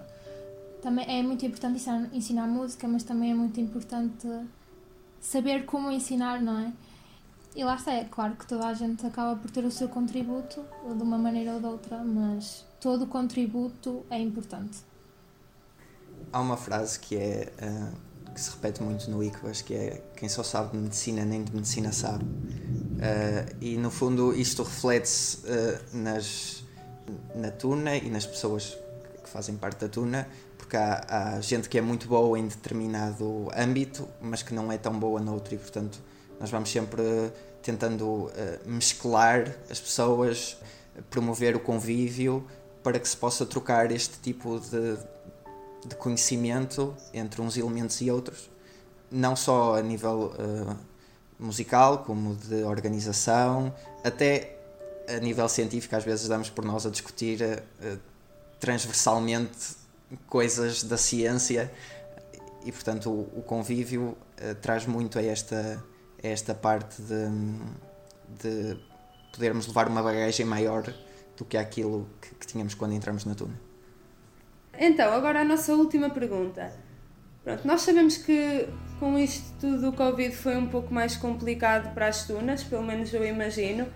também 0.83 1.05
é 1.07 1.23
muito 1.23 1.47
importante 1.47 1.77
ensinar, 1.77 2.09
ensinar 2.13 2.47
música, 2.49 2.89
mas 2.89 3.05
também 3.05 3.31
é 3.31 3.35
muito 3.35 3.61
importante 3.61 4.27
saber 5.27 5.65
como 5.65 5.91
ensinar, 5.91 6.41
não 6.41 6.59
é? 6.59 6.73
E 7.55 7.65
lá 7.65 7.77
está, 7.77 7.93
é 7.93 8.05
claro 8.05 8.37
que 8.37 8.47
toda 8.47 8.67
a 8.67 8.75
gente 8.75 9.05
acaba 9.07 9.35
por 9.35 9.51
ter 9.51 9.65
o 9.65 9.71
seu 9.71 9.89
contributo 9.89 10.63
de 10.85 11.03
uma 11.03 11.17
maneira 11.17 11.55
ou 11.55 11.61
de 11.61 11.67
outra, 11.67 12.05
mas 12.05 12.65
todo 12.81 13.05
o 13.05 13.07
contributo 13.07 14.05
é 14.11 14.19
importante. 14.21 14.79
Há 16.33 16.41
uma 16.41 16.57
frase 16.57 17.01
que 17.01 17.17
é. 17.17 17.53
Uh 17.61 18.07
que 18.37 18.43
se 18.43 18.51
repete 18.51 18.83
muito 18.83 19.11
no 19.11 19.25
ICBAS, 19.25 19.63
que 19.63 19.75
é 19.75 20.03
quem 20.15 20.29
só 20.29 20.43
sabe 20.43 20.73
de 20.73 20.77
medicina 20.77 21.25
nem 21.25 21.43
de 21.43 21.55
medicina 21.55 21.91
sabe. 21.91 22.23
Uh, 22.25 23.57
e 23.63 23.79
no 23.79 23.91
fundo 23.91 24.35
isto 24.35 24.63
reflete-se 24.63 25.39
uh, 25.47 25.97
nas, 25.97 26.63
na 27.35 27.51
tuna 27.51 27.97
e 27.97 28.11
nas 28.11 28.27
pessoas 28.27 28.77
que 29.25 29.31
fazem 29.31 29.57
parte 29.57 29.81
da 29.81 29.89
tuna, 29.89 30.29
porque 30.67 30.77
há, 30.77 31.07
há, 31.09 31.41
gente 31.41 31.69
que 31.69 31.79
é 31.79 31.81
muito 31.81 32.09
boa 32.09 32.37
em 32.37 32.49
determinado 32.49 33.49
âmbito, 33.57 34.09
mas 34.21 34.43
que 34.43 34.53
não 34.53 34.73
é 34.73 34.77
tão 34.77 34.99
boa 34.99 35.21
noutro, 35.21 35.55
e 35.55 35.59
portanto 35.59 36.01
nós 36.41 36.51
vamos 36.51 36.71
sempre 36.71 37.03
tentando 37.63 38.05
uh, 38.05 38.31
mesclar 38.67 39.57
as 39.71 39.79
pessoas, 39.79 40.57
promover 41.09 41.55
o 41.55 41.61
convívio 41.61 42.45
para 42.83 42.99
que 42.99 43.09
se 43.09 43.17
possa 43.17 43.47
trocar 43.47 43.93
este 43.93 44.19
tipo 44.19 44.59
de, 44.59 44.99
de 45.89 45.95
conhecimento 45.95 46.97
entre 47.15 47.41
uns 47.41 47.57
elementos 47.57 48.01
e 48.01 48.11
outros, 48.11 48.51
não 49.09 49.37
só 49.37 49.77
a 49.77 49.83
nível 49.83 50.33
uh, 50.37 50.77
musical, 51.39 51.99
como 51.99 52.35
de 52.35 52.65
organização, 52.65 53.73
até 54.03 54.59
a 55.09 55.21
nível 55.21 55.49
científico, 55.49 55.95
às 55.95 56.03
vezes 56.03 56.27
damos 56.27 56.51
por 56.51 56.65
nós 56.65 56.85
a 56.85 56.91
discutir 56.91 57.41
uh, 57.41 57.99
transversalmente 58.59 59.86
coisas 60.27 60.83
da 60.83 60.97
ciência 60.97 61.73
e, 62.65 62.73
portanto, 62.73 63.11
o, 63.11 63.39
o 63.39 63.43
convívio 63.43 64.17
uh, 64.41 64.55
traz 64.61 64.87
muito 64.87 65.19
a 65.19 65.23
esta, 65.23 65.83
a 66.23 66.27
esta 66.27 66.55
parte 66.55 67.01
de, 67.03 67.27
de 68.43 68.79
podermos 69.33 69.67
levar 69.67 69.89
uma 69.89 70.03
bagagem 70.03 70.45
maior 70.45 70.83
do 71.37 71.45
que 71.45 71.57
aquilo 71.57 72.09
que, 72.21 72.35
que 72.35 72.47
tínhamos 72.47 72.75
quando 72.75 72.93
entramos 72.93 73.25
na 73.25 73.35
tuna. 73.35 73.59
Então, 74.79 75.13
agora 75.13 75.41
a 75.41 75.45
nossa 75.45 75.75
última 75.75 76.11
pergunta. 76.11 76.73
Pronto, 77.45 77.67
nós 77.67 77.83
sabemos 77.83 78.17
que 78.17 78.69
com 78.99 79.19
isto 79.19 79.45
tudo 79.61 79.91
o 79.91 79.93
Covid 79.93 80.35
foi 80.35 80.57
um 80.57 80.67
pouco 80.67 80.93
mais 80.93 81.17
complicado 81.17 81.95
para 81.95 82.09
as 82.09 82.27
tunas, 82.27 82.65
pelo 82.65 82.83
menos 82.83 83.13
eu 83.15 83.25
imagino, 83.25 83.87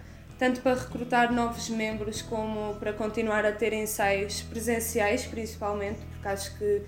tanto 0.40 0.62
para 0.62 0.74
recrutar 0.74 1.30
novos 1.30 1.68
membros 1.68 2.22
como 2.22 2.74
para 2.76 2.94
continuar 2.94 3.44
a 3.44 3.52
ter 3.52 3.74
ensaios 3.74 4.40
presenciais, 4.40 5.26
principalmente, 5.26 6.00
porque 6.10 6.26
acho 6.26 6.56
que 6.56 6.82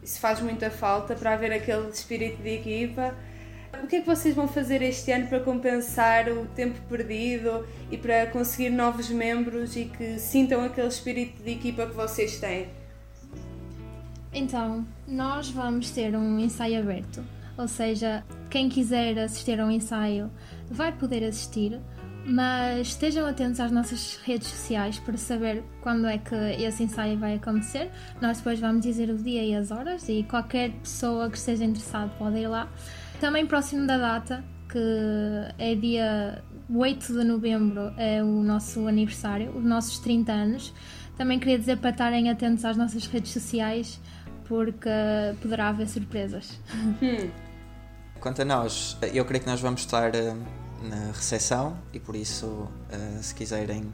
isso 0.00 0.20
faz 0.20 0.40
muita 0.40 0.70
falta 0.70 1.16
para 1.16 1.32
haver 1.32 1.52
aquele 1.52 1.88
espírito 1.88 2.40
de 2.40 2.50
equipa. 2.50 3.12
O 3.82 3.88
que 3.88 3.96
é 3.96 4.00
que 4.02 4.06
vocês 4.06 4.36
vão 4.36 4.46
fazer 4.46 4.82
este 4.82 5.10
ano 5.10 5.26
para 5.26 5.40
compensar 5.40 6.28
o 6.28 6.46
tempo 6.54 6.80
perdido 6.88 7.66
e 7.90 7.96
para 7.96 8.28
conseguir 8.28 8.70
novos 8.70 9.10
membros 9.10 9.74
e 9.74 9.86
que 9.86 10.20
sintam 10.20 10.64
aquele 10.64 10.86
espírito 10.86 11.42
de 11.42 11.50
equipa 11.50 11.84
que 11.86 11.94
vocês 11.94 12.38
têm? 12.38 12.68
Então, 14.32 14.86
nós 15.08 15.50
vamos 15.50 15.90
ter 15.90 16.14
um 16.14 16.38
ensaio 16.38 16.78
aberto, 16.78 17.24
ou 17.58 17.66
seja, 17.66 18.22
quem 18.48 18.68
quiser 18.68 19.18
assistir 19.18 19.58
ao 19.58 19.72
ensaio 19.72 20.30
vai 20.70 20.92
poder 20.92 21.24
assistir, 21.24 21.80
mas 22.24 22.88
estejam 22.88 23.26
atentos 23.26 23.60
às 23.60 23.70
nossas 23.70 24.18
redes 24.24 24.48
sociais 24.48 24.98
para 24.98 25.16
saber 25.16 25.62
quando 25.80 26.06
é 26.06 26.18
que 26.18 26.34
esse 26.34 26.84
ensaio 26.84 27.18
vai 27.18 27.34
acontecer. 27.34 27.90
Nós 28.20 28.38
depois 28.38 28.60
vamos 28.60 28.82
dizer 28.82 29.10
o 29.10 29.16
dia 29.16 29.42
e 29.44 29.54
as 29.54 29.70
horas 29.70 30.08
e 30.08 30.22
qualquer 30.24 30.70
pessoa 30.70 31.28
que 31.28 31.36
esteja 31.36 31.64
interessada 31.64 32.10
pode 32.18 32.38
ir 32.38 32.48
lá. 32.48 32.68
Também 33.20 33.46
próximo 33.46 33.86
da 33.86 33.98
data, 33.98 34.44
que 34.68 34.78
é 35.58 35.74
dia 35.74 36.42
8 36.70 37.12
de 37.12 37.24
novembro, 37.24 37.92
é 37.96 38.22
o 38.22 38.42
nosso 38.42 38.86
aniversário, 38.86 39.56
os 39.56 39.64
nossos 39.64 39.98
30 39.98 40.32
anos. 40.32 40.74
Também 41.16 41.38
queria 41.38 41.58
dizer 41.58 41.76
para 41.78 41.90
estarem 41.90 42.30
atentos 42.30 42.64
às 42.64 42.76
nossas 42.76 43.06
redes 43.06 43.32
sociais, 43.32 44.00
porque 44.46 44.88
poderá 45.40 45.68
haver 45.68 45.88
surpresas. 45.88 46.58
Hum. 47.02 47.30
Quanto 48.18 48.42
a 48.42 48.44
nós, 48.44 48.96
eu 49.12 49.24
creio 49.24 49.42
que 49.42 49.50
nós 49.50 49.60
vamos 49.60 49.80
estar 49.80 50.14
eh, 50.14 50.34
na 50.82 51.12
recepção 51.12 51.76
e 51.92 52.00
por 52.00 52.16
isso, 52.16 52.68
eh, 52.90 53.18
se 53.22 53.34
quiserem, 53.34 53.92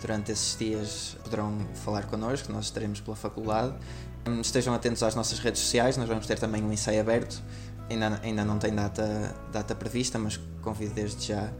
durante 0.00 0.32
esses 0.32 0.56
dias 0.56 1.16
poderão 1.22 1.58
falar 1.84 2.06
connosco, 2.06 2.52
nós 2.52 2.66
estaremos 2.66 3.00
pela 3.00 3.16
faculdade. 3.16 3.74
Hum, 4.26 4.40
estejam 4.40 4.74
atentos 4.74 5.02
às 5.02 5.14
nossas 5.14 5.38
redes 5.38 5.60
sociais, 5.60 5.96
nós 5.96 6.08
vamos 6.08 6.26
ter 6.26 6.38
também 6.38 6.62
um 6.62 6.72
ensaio 6.72 7.00
aberto. 7.00 7.42
Ainda, 7.88 8.20
ainda 8.22 8.44
não 8.44 8.58
tem 8.58 8.74
data, 8.74 9.34
data 9.52 9.74
prevista, 9.74 10.18
mas 10.18 10.38
convido 10.62 10.94
desde 10.94 11.28
já 11.28 11.52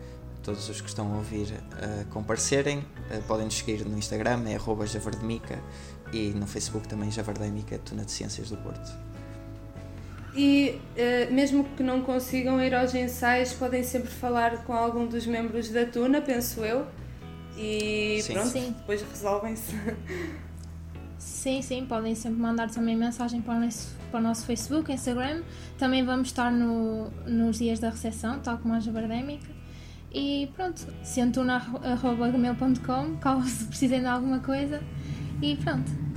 todos 0.42 0.68
os 0.68 0.80
que 0.80 0.88
estão 0.88 1.12
a 1.12 1.16
ouvir 1.16 1.52
a 1.72 2.04
comparecerem. 2.12 2.84
Eh, 3.10 3.20
podem 3.26 3.44
nos 3.46 3.58
seguir 3.58 3.84
no 3.84 3.98
Instagram, 3.98 4.44
é 4.46 4.58
javardemica 4.86 5.58
e 6.12 6.30
no 6.30 6.46
Facebook 6.46 6.88
também 6.88 7.10
Javardemica, 7.10 7.78
Tuna 7.78 8.04
de 8.04 8.12
Ciências 8.12 8.50
do 8.50 8.56
Porto. 8.56 9.09
E 10.34 10.80
uh, 10.96 11.32
mesmo 11.32 11.64
que 11.76 11.82
não 11.82 12.02
consigam 12.02 12.62
ir 12.62 12.74
aos 12.74 12.94
ensaios, 12.94 13.52
podem 13.52 13.82
sempre 13.82 14.10
falar 14.10 14.64
com 14.64 14.72
algum 14.72 15.06
dos 15.06 15.26
membros 15.26 15.68
da 15.70 15.84
Tuna, 15.84 16.20
penso 16.20 16.64
eu. 16.64 16.86
E 17.56 18.20
sim. 18.22 18.34
pronto, 18.34 18.48
sim. 18.48 18.74
depois 18.78 19.02
resolvem-se. 19.02 19.74
Sim, 21.18 21.60
sim, 21.60 21.84
podem 21.84 22.14
sempre 22.14 22.40
mandar 22.40 22.70
também 22.70 22.96
mensagem 22.96 23.42
para 23.42 23.54
o 23.54 23.60
nosso, 23.60 23.94
para 24.10 24.20
o 24.20 24.22
nosso 24.22 24.46
Facebook, 24.46 24.92
Instagram. 24.92 25.42
Também 25.78 26.04
vamos 26.04 26.28
estar 26.28 26.50
no, 26.50 27.10
nos 27.26 27.58
dias 27.58 27.78
da 27.78 27.90
recepção, 27.90 28.40
tal 28.40 28.56
como 28.58 28.74
a 28.74 28.80
Jabardémica. 28.80 29.60
E 30.12 30.50
pronto, 30.56 30.86
centuna.gmail.com, 31.02 33.16
caso 33.20 33.66
precisem 33.66 34.00
de 34.00 34.06
alguma 34.06 34.40
coisa. 34.40 34.82
E 35.42 35.56
pronto. 35.56 36.09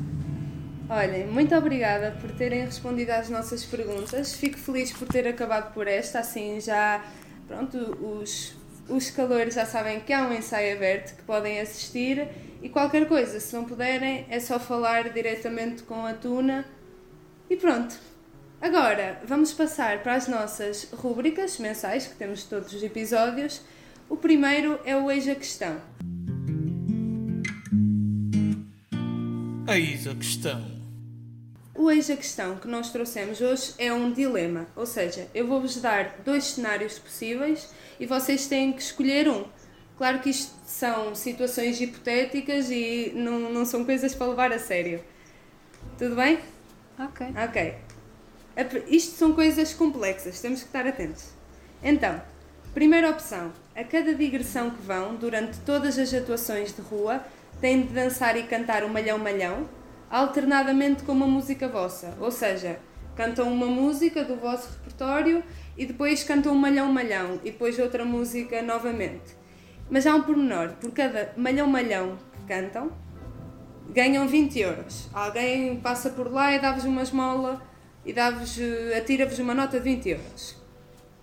Olhem, 0.89 1.27
muito 1.27 1.55
obrigada 1.55 2.11
por 2.19 2.29
terem 2.31 2.65
respondido 2.65 3.11
às 3.11 3.29
nossas 3.29 3.63
perguntas. 3.63 4.33
Fico 4.33 4.57
feliz 4.57 4.91
por 4.91 5.07
ter 5.07 5.27
acabado 5.27 5.73
por 5.73 5.87
esta, 5.87 6.19
assim 6.19 6.59
já, 6.59 7.03
pronto, 7.47 7.77
os, 8.01 8.53
os 8.89 9.09
calores 9.09 9.55
já 9.55 9.65
sabem 9.65 10.01
que 10.01 10.11
há 10.11 10.27
um 10.27 10.33
ensaio 10.33 10.75
aberto 10.75 11.15
que 11.15 11.23
podem 11.23 11.59
assistir 11.59 12.27
e 12.61 12.69
qualquer 12.69 13.07
coisa, 13.07 13.39
se 13.39 13.53
não 13.55 13.65
puderem, 13.65 14.25
é 14.29 14.39
só 14.39 14.59
falar 14.59 15.09
diretamente 15.09 15.83
com 15.83 16.05
a 16.05 16.13
Tuna 16.13 16.65
e 17.49 17.55
pronto. 17.55 17.95
Agora, 18.61 19.21
vamos 19.25 19.51
passar 19.51 20.01
para 20.01 20.15
as 20.15 20.27
nossas 20.27 20.89
rúbricas 20.93 21.57
mensais 21.59 22.07
que 22.07 22.15
temos 22.15 22.43
todos 22.43 22.71
os 22.71 22.81
episódios. 22.81 23.61
O 24.09 24.15
primeiro 24.15 24.79
é 24.85 24.95
o 24.95 25.11
Eis 25.11 25.27
a 25.27 25.35
Questão. 25.35 25.81
Eis 29.67 30.07
a 30.07 30.15
questão. 30.15 30.72
O 31.83 31.91
Eis 31.91 32.09
a 32.09 32.15
Questão 32.15 32.55
que 32.55 32.65
nós 32.65 32.91
trouxemos 32.93 33.41
hoje 33.41 33.73
é 33.77 33.91
um 33.91 34.13
dilema, 34.13 34.65
ou 34.73 34.85
seja, 34.85 35.27
eu 35.35 35.45
vou-vos 35.45 35.81
dar 35.81 36.15
dois 36.23 36.45
cenários 36.45 36.97
possíveis 36.97 37.69
e 37.99 38.05
vocês 38.05 38.47
têm 38.47 38.71
que 38.71 38.81
escolher 38.81 39.27
um. 39.27 39.43
Claro 39.97 40.19
que 40.19 40.29
isto 40.29 40.53
são 40.65 41.13
situações 41.13 41.81
hipotéticas 41.81 42.71
e 42.71 43.11
não, 43.13 43.51
não 43.51 43.65
são 43.65 43.83
coisas 43.83 44.15
para 44.15 44.27
levar 44.27 44.53
a 44.53 44.59
sério. 44.59 45.03
Tudo 45.97 46.15
bem? 46.15 46.39
Ok. 46.97 47.27
Ok. 47.43 47.75
Isto 48.87 49.17
são 49.17 49.33
coisas 49.33 49.73
complexas, 49.73 50.39
temos 50.39 50.61
que 50.61 50.67
estar 50.67 50.87
atentos. 50.87 51.31
Então, 51.83 52.21
primeira 52.73 53.09
opção: 53.09 53.51
a 53.75 53.83
cada 53.83 54.15
digressão 54.15 54.69
que 54.69 54.81
vão, 54.81 55.17
durante 55.17 55.59
todas 55.65 55.99
as 55.99 56.13
atuações 56.13 56.73
de 56.73 56.81
rua, 56.81 57.21
têm 57.59 57.81
de 57.81 57.93
dançar 57.93 58.37
e 58.37 58.43
cantar 58.43 58.85
o 58.85 58.89
Malhão 58.89 59.17
Malhão, 59.17 59.67
alternadamente 60.13 61.01
com 61.01 61.11
uma 61.11 61.25
música 61.25 61.67
vossa. 61.67 62.15
Ou 62.19 62.29
seja, 62.29 62.79
cantam 63.15 63.51
uma 63.51 63.65
música 63.65 64.23
do 64.23 64.35
vosso 64.35 64.69
repertório 64.69 65.43
e 65.75 65.87
depois 65.87 66.23
cantam 66.23 66.53
um 66.53 66.57
Malhão 66.57 66.93
Malhão 66.93 67.39
e 67.43 67.49
depois 67.49 67.79
outra 67.79 68.05
música 68.05 68.61
novamente. 68.61 69.35
Mas 69.89 70.05
há 70.05 70.13
um 70.15 70.21
pormenor: 70.21 70.73
por 70.79 70.91
cada 70.91 71.33
Malhão 71.35 71.65
Malhão 71.65 72.19
que 72.31 72.53
cantam, 72.53 72.91
ganham 73.89 74.27
20 74.27 74.59
euros. 74.59 75.09
Alguém 75.11 75.79
passa 75.79 76.11
por 76.11 76.31
lá 76.31 76.53
e 76.53 76.59
dá-vos 76.59 76.85
uma 76.85 77.01
esmola 77.01 77.59
e 78.05 78.13
dá-vos, 78.13 78.59
eh, 78.59 78.95
atira-vos 78.95 79.39
uma 79.39 79.55
nota 79.55 79.79
de 79.79 79.83
20 79.83 80.09
euros. 80.09 80.55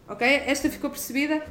Ok? 0.08 0.26
Esta 0.26 0.68
ficou 0.68 0.90
percebida? 0.90 1.44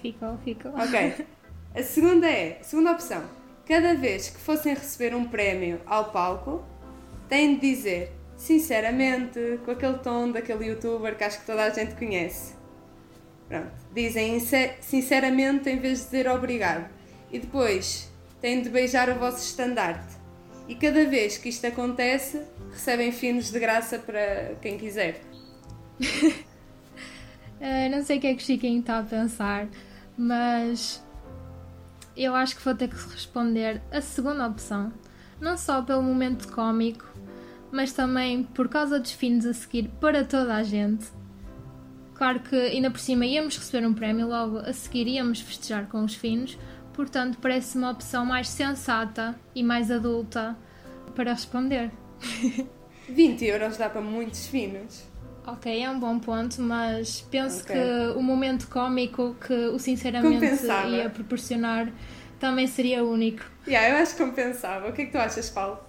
Ficou, 0.00 0.38
ficou. 0.38 0.72
Ok. 0.72 1.26
A 1.74 1.82
segunda 1.82 2.26
é, 2.26 2.58
a 2.60 2.64
segunda 2.64 2.92
opção 2.92 3.22
Cada 3.68 3.94
vez 3.94 4.30
que 4.30 4.38
fossem 4.38 4.72
receber 4.72 5.14
um 5.14 5.26
prémio 5.26 5.78
ao 5.84 6.06
palco, 6.06 6.64
têm 7.28 7.54
de 7.54 7.60
dizer, 7.60 8.12
sinceramente, 8.36 9.60
com 9.64 9.70
aquele 9.70 9.98
tom 9.98 10.30
daquele 10.30 10.66
youtuber 10.66 11.16
que 11.16 11.24
acho 11.24 11.40
que 11.40 11.46
toda 11.46 11.64
a 11.64 11.70
gente 11.70 11.94
conhece. 11.94 12.54
Pronto, 13.48 13.72
dizem 13.94 14.38
sinceramente 14.80 15.70
em 15.70 15.78
vez 15.78 16.00
de 16.00 16.04
dizer 16.04 16.28
obrigado. 16.28 16.88
E 17.32 17.38
depois 17.38 18.10
têm 18.40 18.62
de 18.62 18.68
beijar 18.68 19.08
o 19.08 19.14
vosso 19.18 19.38
estandarte. 19.38 20.16
E 20.68 20.74
cada 20.74 21.06
vez 21.06 21.38
que 21.38 21.48
isto 21.48 21.66
acontece, 21.66 22.42
recebem 22.70 23.10
finos 23.10 23.50
de 23.50 23.58
graça 23.58 23.98
para 23.98 24.54
quem 24.60 24.76
quiser. 24.76 25.20
uh, 26.00 26.36
não 27.90 28.04
sei 28.04 28.18
o 28.18 28.20
que 28.20 28.26
é 28.26 28.34
que 28.34 28.42
o 28.42 28.46
Chiquinho 28.46 28.80
está 28.80 28.98
a 28.98 29.02
pensar, 29.02 29.66
mas 30.16 31.02
eu 32.14 32.34
acho 32.34 32.56
que 32.56 32.62
vou 32.62 32.74
ter 32.74 32.88
que 32.88 32.96
responder 32.96 33.80
a 33.90 34.02
segunda 34.02 34.46
opção. 34.46 34.92
Não 35.40 35.56
só 35.56 35.80
pelo 35.82 36.02
momento 36.02 36.52
cómico, 36.52 37.06
mas 37.70 37.92
também 37.92 38.42
por 38.42 38.68
causa 38.68 38.98
dos 38.98 39.12
finos 39.12 39.46
a 39.46 39.52
seguir 39.52 39.90
para 40.00 40.24
toda 40.24 40.54
a 40.54 40.62
gente. 40.62 41.06
Claro 42.14 42.40
que 42.40 42.56
ainda 42.56 42.90
por 42.90 42.98
cima 42.98 43.24
íamos 43.26 43.56
receber 43.56 43.86
um 43.86 43.94
prémio, 43.94 44.26
logo 44.26 44.58
a 44.58 44.72
seguir 44.72 45.06
íamos 45.06 45.40
festejar 45.40 45.86
com 45.86 46.04
os 46.04 46.14
finos, 46.14 46.58
portanto 46.92 47.38
parece 47.40 47.78
uma 47.78 47.90
opção 47.90 48.26
mais 48.26 48.48
sensata 48.48 49.38
e 49.54 49.62
mais 49.62 49.90
adulta 49.90 50.56
para 51.14 51.32
responder. 51.32 51.90
20 53.08 53.44
euros 53.46 53.76
dá 53.76 53.88
para 53.88 54.00
muitos 54.00 54.48
finos. 54.48 55.04
Ok, 55.46 55.82
é 55.82 55.88
um 55.88 55.98
bom 55.98 56.18
ponto, 56.18 56.60
mas 56.60 57.22
penso 57.30 57.62
okay. 57.62 57.76
que 57.76 58.18
o 58.18 58.22
momento 58.22 58.68
cómico 58.68 59.34
que 59.40 59.54
o 59.68 59.78
Sinceramente 59.78 60.34
compensava. 60.34 60.88
ia 60.88 61.08
proporcionar 61.08 61.90
também 62.38 62.66
seria 62.66 63.02
único. 63.02 63.42
Yeah, 63.66 63.96
eu 63.96 64.02
acho 64.02 64.14
que 64.14 64.24
compensava. 64.24 64.88
O 64.88 64.92
que 64.92 65.02
é 65.02 65.04
que 65.06 65.12
tu 65.12 65.18
achas, 65.18 65.48
Paulo? 65.48 65.87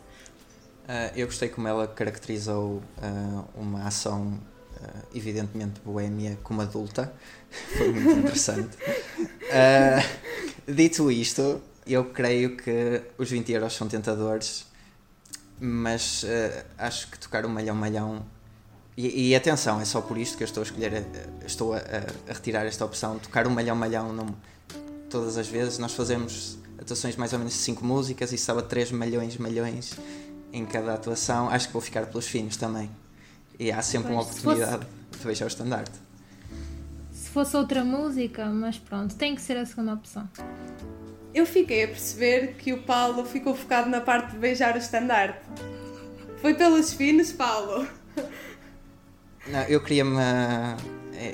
Uh, 0.89 1.13
eu 1.15 1.27
gostei 1.27 1.47
como 1.49 1.67
ela 1.67 1.87
caracterizou 1.87 2.81
uh, 2.97 3.45
uma 3.53 3.85
ação 3.85 4.39
uh, 4.75 5.07
evidentemente 5.13 5.79
boémia 5.85 6.39
como 6.41 6.61
adulta. 6.63 7.13
Foi 7.77 7.91
muito 7.91 8.21
interessante. 8.21 8.75
dito 10.67 11.11
isto, 11.11 11.61
eu 11.85 12.05
creio 12.05 12.57
que 12.57 13.03
os 13.19 13.29
20 13.29 13.51
euros 13.51 13.75
são 13.75 13.87
tentadores, 13.87 14.65
mas 15.59 16.25
acho 16.75 17.11
que 17.11 17.19
tocar 17.19 17.45
o 17.45 17.49
malhão 17.49 17.75
malhão 17.75 18.25
e, 18.97 19.29
e, 19.29 19.35
atenção, 19.35 19.79
é 19.79 19.85
só 19.85 20.01
por 20.01 20.17
isto 20.17 20.37
que 20.37 20.43
eu 20.43 20.45
estou 20.45 20.61
a 20.61 20.65
escolher, 20.65 21.05
estou 21.45 21.73
a, 21.73 21.77
a, 21.77 22.31
a 22.31 22.33
retirar 22.33 22.65
esta 22.65 22.83
opção. 22.83 23.19
Tocar 23.19 23.47
um 23.47 23.51
malhão 23.51 23.75
malhão 23.75 24.11
não, 24.11 24.35
todas 25.09 25.37
as 25.37 25.47
vezes. 25.47 25.77
Nós 25.77 25.93
fazemos 25.93 26.57
atuações 26.79 27.15
mais 27.15 27.31
ou 27.31 27.39
menos 27.39 27.53
de 27.53 27.59
5 27.59 27.85
músicas 27.85 28.31
e 28.31 28.35
estava 28.35 28.61
3 28.61 28.91
malhões, 28.91 29.37
malhões 29.37 29.95
em 30.51 30.65
cada 30.65 30.93
atuação. 30.93 31.49
Acho 31.49 31.67
que 31.67 31.73
vou 31.73 31.81
ficar 31.81 32.05
pelos 32.05 32.27
finos 32.27 32.57
também. 32.57 32.89
E 33.59 33.71
há 33.71 33.81
sempre 33.81 34.13
pois, 34.13 34.17
uma 34.17 34.31
oportunidade 34.31 34.85
fosse... 34.85 35.19
de 35.19 35.25
beijar 35.25 35.45
o 35.45 35.47
estandarte. 35.47 35.99
Se 37.11 37.29
fosse 37.29 37.55
outra 37.57 37.83
música, 37.83 38.45
mas 38.45 38.77
pronto, 38.77 39.15
tem 39.15 39.35
que 39.35 39.41
ser 39.41 39.57
a 39.57 39.65
segunda 39.65 39.93
opção. 39.93 40.27
Eu 41.33 41.45
fiquei 41.45 41.83
a 41.83 41.87
perceber 41.87 42.55
que 42.57 42.73
o 42.73 42.81
Paulo 42.81 43.25
ficou 43.25 43.53
focado 43.53 43.89
na 43.89 44.01
parte 44.01 44.31
de 44.31 44.37
beijar 44.37 44.75
o 44.75 44.77
estandarte. 44.77 45.39
Foi 46.41 46.53
pelos 46.53 46.93
finos, 46.93 47.31
Paulo. 47.31 47.87
Não, 49.47 49.61
eu 49.63 49.83
queria-me. 49.83 50.17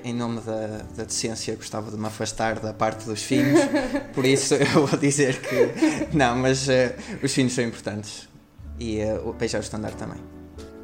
em 0.03 0.13
nome 0.13 0.41
da, 0.41 0.83
da 0.97 1.03
decência, 1.03 1.55
gostava 1.55 1.91
de 1.91 1.97
me 1.97 2.07
afastar 2.07 2.59
da 2.59 2.73
parte 2.73 3.05
dos 3.05 3.21
filhos, 3.21 3.59
por 4.13 4.25
isso 4.25 4.55
eu 4.75 4.87
vou 4.87 4.99
dizer 4.99 5.39
que 5.41 6.15
não, 6.15 6.35
mas 6.35 6.67
uh, 6.67 6.71
os 7.21 7.31
filhos 7.31 7.53
são 7.53 7.63
importantes 7.63 8.27
e 8.79 9.03
uh, 9.03 9.33
beijar 9.33 9.59
o 9.59 9.61
estandarte 9.61 9.97
também. 9.97 10.21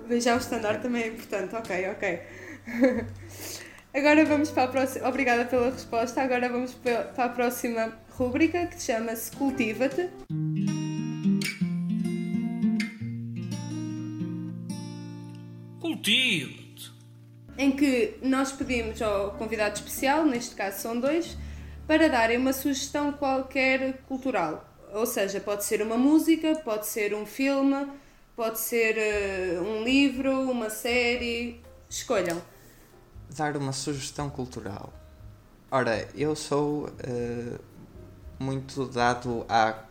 Beijar 0.08 0.36
o 0.36 0.40
estandarte 0.40 0.84
também 0.84 1.04
é 1.04 1.08
importante, 1.08 1.56
ok, 1.56 1.90
ok. 1.90 2.22
Agora 3.94 4.24
vamos 4.24 4.50
para 4.52 4.64
a 4.64 4.68
próxima. 4.70 5.10
Obrigada 5.10 5.44
pela 5.44 5.70
resposta. 5.70 6.22
Agora 6.22 6.48
vamos 6.48 6.74
para 6.74 7.12
a 7.18 7.30
próxima 7.30 7.92
rúbrica 8.12 8.66
que 8.68 8.82
chama-se 8.82 9.36
Cultiva-te. 9.36 10.10
Cultiva-te. 15.82 16.92
Em 17.58 17.72
que 17.72 18.18
nós 18.22 18.54
pedimos 18.54 19.02
ao 19.02 19.32
convidado 19.32 19.76
especial, 19.76 20.26
neste 20.26 20.56
caso 20.56 20.80
são 20.80 20.98
dois, 20.98 21.38
para 21.86 22.08
darem 22.08 22.38
uma 22.38 22.54
sugestão 22.54 23.12
qualquer 23.12 23.98
cultural. 24.08 24.71
Ou 24.94 25.06
seja, 25.06 25.40
pode 25.40 25.64
ser 25.64 25.82
uma 25.82 25.98
música, 25.98 26.56
pode 26.56 26.86
ser 26.86 27.14
um 27.14 27.26
filme, 27.26 27.88
pode 28.36 28.60
ser 28.60 28.98
uh, 28.98 29.64
um 29.64 29.84
livro, 29.84 30.50
uma 30.50 30.70
série. 30.70 31.62
Escolham. 31.90 32.42
Dar 33.30 33.56
uma 33.56 33.72
sugestão 33.72 34.30
cultural. 34.30 34.94
Ora, 35.70 36.08
eu 36.14 36.36
sou 36.36 36.88
uh, 36.88 37.60
muito 38.38 38.86
dado 38.86 39.46
à 39.48 39.86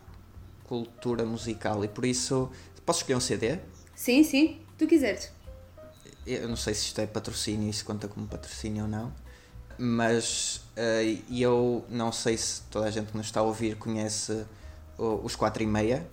cultura 0.64 1.24
musical 1.24 1.82
e 1.84 1.88
por 1.88 2.04
isso. 2.04 2.50
Posso 2.84 3.00
escolher 3.00 3.16
um 3.16 3.20
CD? 3.20 3.58
Sim, 3.94 4.22
sim, 4.22 4.60
tu 4.76 4.86
quiseres. 4.86 5.30
Eu 6.26 6.48
não 6.48 6.56
sei 6.56 6.74
se 6.74 6.86
isto 6.86 7.00
é 7.00 7.06
patrocínio, 7.06 7.70
isso 7.70 7.84
conta 7.84 8.06
como 8.06 8.26
patrocínio 8.26 8.84
ou 8.84 8.88
não, 8.88 9.12
mas 9.78 10.60
uh, 10.76 11.22
eu 11.30 11.84
não 11.88 12.12
sei 12.12 12.36
se 12.36 12.62
toda 12.70 12.86
a 12.86 12.90
gente 12.90 13.10
que 13.10 13.16
nos 13.16 13.26
está 13.26 13.40
a 13.40 13.42
ouvir 13.42 13.76
conhece 13.76 14.44
os 15.00 15.34
4 15.34 15.62
e 15.62 15.66
meia. 15.66 16.06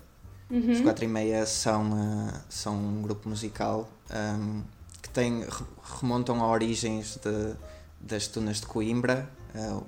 Uhum. 0.50 0.72
Os 0.72 0.82
4 0.82 1.04
e 1.04 1.08
meia 1.08 1.46
são, 1.46 1.92
uh, 1.92 2.34
são 2.50 2.76
um 2.76 3.02
grupo 3.02 3.28
musical 3.28 3.90
um, 4.10 4.64
que 5.02 5.10
tem, 5.10 5.46
remontam 6.00 6.42
a 6.42 6.48
origens 6.48 7.18
de, 7.18 7.56
das 8.00 8.28
tunas 8.28 8.62
de 8.62 8.68
Coimbra. 8.68 9.30
Uh, 9.54 9.84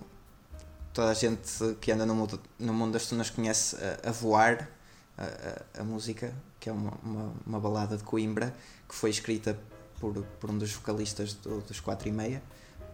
toda 0.94 1.12
a 1.12 1.14
gente 1.14 1.76
que 1.80 1.92
anda 1.92 2.06
no 2.06 2.14
mundo, 2.14 2.40
no 2.60 2.74
mundo 2.74 2.94
das 2.94 3.06
tunas 3.06 3.30
conhece 3.30 3.78
a, 3.78 4.10
a 4.10 4.12
Voar, 4.12 4.70
a, 5.18 5.24
a, 5.24 5.82
a, 5.82 5.84
música, 5.84 6.34
que 6.60 6.70
é 6.70 6.74
uma, 6.74 6.92
uma, 7.02 7.34
uma, 7.46 7.60
balada 7.60 7.96
de 7.96 8.04
Coimbra, 8.04 8.54
que 8.88 8.96
foi 8.96 9.10
escrita 9.10 9.58
por, 10.00 10.14
por 10.42 10.50
um 10.50 10.58
dos 10.58 10.74
vocalistas 10.74 11.34
do, 11.36 11.62
dos 11.62 11.80
4 11.80 12.10
e 12.10 12.12
meia. 12.12 12.44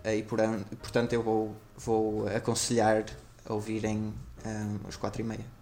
E 0.04 0.22
por, 0.22 0.38
portanto 0.82 1.14
eu 1.14 1.24
vou, 1.24 1.56
vou 1.76 2.28
aconselhar 2.28 3.06
a 3.44 3.54
ouvirem 3.54 4.14
um, 4.46 4.88
os 4.88 4.96
4 4.96 5.22
e 5.22 5.24
meia. 5.24 5.56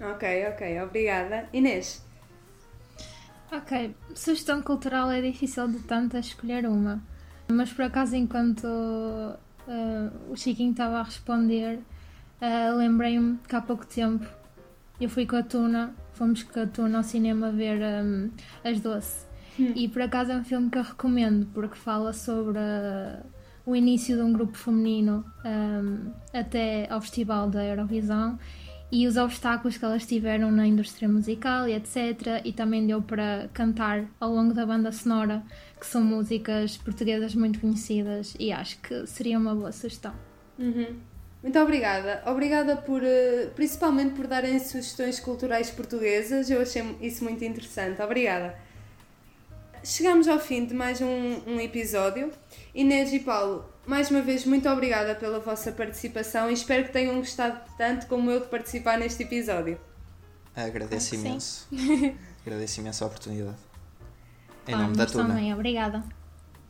Ok, 0.00 0.48
ok, 0.48 0.82
obrigada. 0.82 1.48
Inês? 1.52 2.04
Ok, 3.52 3.94
sugestão 4.14 4.60
cultural 4.62 5.10
é 5.12 5.20
difícil 5.20 5.68
de 5.68 5.78
tanto 5.80 6.16
escolher 6.16 6.66
uma, 6.66 7.00
mas 7.48 7.72
por 7.72 7.84
acaso 7.84 8.16
enquanto 8.16 8.64
uh, 8.64 10.32
o 10.32 10.36
Chiquinho 10.36 10.72
estava 10.72 10.98
a 10.98 11.02
responder, 11.02 11.78
uh, 12.40 12.76
lembrei-me 12.76 13.38
que 13.48 13.54
há 13.54 13.60
pouco 13.60 13.86
tempo 13.86 14.26
eu 15.00 15.08
fui 15.08 15.26
com 15.26 15.36
a 15.36 15.42
Tuna, 15.42 15.94
fomos 16.14 16.42
com 16.42 16.60
a 16.60 16.66
Tuna 16.66 16.98
ao 16.98 17.04
cinema 17.04 17.52
ver 17.52 17.80
um, 17.80 18.30
As 18.64 18.80
Doce. 18.80 19.26
Hum. 19.58 19.72
E 19.76 19.88
por 19.88 20.02
acaso 20.02 20.32
é 20.32 20.36
um 20.36 20.44
filme 20.44 20.68
que 20.68 20.78
eu 20.78 20.82
recomendo 20.82 21.46
porque 21.54 21.76
fala 21.76 22.12
sobre 22.12 22.58
uh, 22.58 23.24
o 23.66 23.76
início 23.76 24.16
de 24.16 24.22
um 24.22 24.32
grupo 24.32 24.56
feminino 24.56 25.24
um, 25.44 26.10
até 26.32 26.88
ao 26.90 27.00
Festival 27.00 27.48
da 27.48 27.64
Eurovisão 27.64 28.38
e 28.94 29.08
os 29.08 29.16
obstáculos 29.16 29.76
que 29.76 29.84
elas 29.84 30.06
tiveram 30.06 30.52
na 30.52 30.64
indústria 30.64 31.08
musical 31.08 31.68
e 31.68 31.72
etc. 31.72 32.40
E 32.44 32.52
também 32.52 32.86
deu 32.86 33.02
para 33.02 33.50
cantar 33.52 34.04
ao 34.20 34.30
longo 34.30 34.54
da 34.54 34.64
banda 34.64 34.92
sonora, 34.92 35.42
que 35.80 35.84
são 35.84 36.00
músicas 36.00 36.76
portuguesas 36.76 37.34
muito 37.34 37.58
conhecidas 37.58 38.36
e 38.38 38.52
acho 38.52 38.78
que 38.78 39.04
seria 39.04 39.36
uma 39.36 39.52
boa 39.52 39.72
sugestão. 39.72 40.14
Uhum. 40.56 40.96
Muito 41.42 41.58
obrigada. 41.58 42.22
Obrigada 42.24 42.76
por, 42.76 43.02
eh, 43.02 43.50
principalmente 43.56 44.14
por 44.14 44.28
darem 44.28 44.60
sugestões 44.60 45.18
culturais 45.18 45.70
portuguesas. 45.70 46.48
Eu 46.48 46.62
achei 46.62 46.96
isso 47.00 47.24
muito 47.24 47.44
interessante. 47.44 48.00
Obrigada. 48.00 48.54
Chegamos 49.82 50.28
ao 50.28 50.38
fim 50.38 50.64
de 50.66 50.72
mais 50.72 51.00
um, 51.00 51.40
um 51.48 51.60
episódio. 51.60 52.30
Inês 52.74 53.12
e 53.12 53.20
Paulo, 53.20 53.64
mais 53.86 54.10
uma 54.10 54.20
vez, 54.20 54.44
muito 54.44 54.68
obrigada 54.68 55.14
pela 55.14 55.38
vossa 55.38 55.70
participação 55.70 56.50
e 56.50 56.54
espero 56.54 56.84
que 56.84 56.92
tenham 56.92 57.16
gostado 57.16 57.60
tanto 57.78 58.06
como 58.06 58.30
eu 58.30 58.40
de 58.40 58.46
participar 58.46 58.98
neste 58.98 59.22
episódio. 59.22 59.78
Agradeço 60.56 61.14
imenso. 61.14 61.68
Agradeço 62.44 62.80
imenso 62.80 63.04
a 63.04 63.06
oportunidade. 63.06 63.56
Em 64.66 64.74
nome 64.74 64.96
da 64.96 65.06
Tuna. 65.06 65.28
Também, 65.28 65.54
obrigada. 65.54 66.02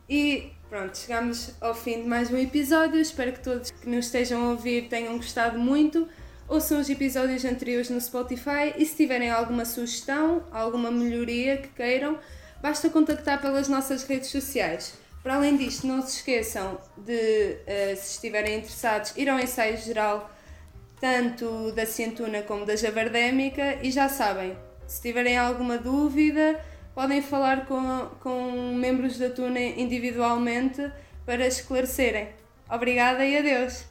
E 0.07 0.51
pronto, 0.69 0.95
chegamos 0.95 1.51
ao 1.59 1.73
fim 1.73 2.03
de 2.03 2.07
mais 2.07 2.29
um 2.29 2.37
episódio. 2.37 2.99
Espero 2.99 3.31
que 3.33 3.39
todos 3.39 3.71
que 3.71 3.89
nos 3.89 4.05
estejam 4.05 4.45
a 4.45 4.49
ouvir 4.51 4.89
tenham 4.89 5.17
gostado 5.17 5.57
muito. 5.57 6.07
Ouçam 6.47 6.79
os 6.79 6.87
episódios 6.87 7.43
anteriores 7.45 7.89
no 7.89 7.99
Spotify 7.99 8.75
e 8.77 8.85
se 8.85 8.95
tiverem 8.95 9.31
alguma 9.31 9.65
sugestão, 9.65 10.43
alguma 10.51 10.91
melhoria 10.91 11.57
que 11.57 11.69
queiram, 11.69 12.19
basta 12.61 12.89
contactar 12.89 13.41
pelas 13.41 13.67
nossas 13.67 14.03
redes 14.03 14.29
sociais. 14.29 15.04
Para 15.25 15.35
além 15.37 15.57
disto, 15.57 15.87
não 15.87 16.03
se 16.03 16.17
esqueçam 16.17 16.77
de, 16.95 17.57
eh, 17.65 17.95
se 17.97 18.11
estiverem 18.11 18.59
interessados, 18.59 19.11
ir 19.17 19.27
ao 19.27 19.39
ensaio 19.39 19.75
geral 19.75 20.29
tanto 21.01 21.71
da 21.71 21.83
Cientuna 21.83 22.43
como 22.43 22.63
da 22.63 22.75
Javardémica 22.75 23.79
e 23.81 23.89
já 23.89 24.07
sabem, 24.07 24.55
se 24.85 25.01
tiverem 25.01 25.35
alguma 25.35 25.79
dúvida, 25.79 26.63
podem 26.93 27.23
falar 27.23 27.65
com, 27.65 28.07
com 28.19 28.75
membros 28.75 29.17
da 29.17 29.31
Tuna 29.31 29.59
individualmente 29.59 30.91
para 31.25 31.47
esclarecerem. 31.47 32.27
Obrigada 32.69 33.25
e 33.25 33.35
adeus! 33.35 33.83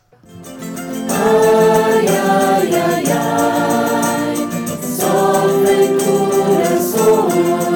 Ai, 1.11 2.07
ai, 2.07 2.70
ai, 2.81 3.05
ai, 3.11 4.37
corações. 6.05 7.74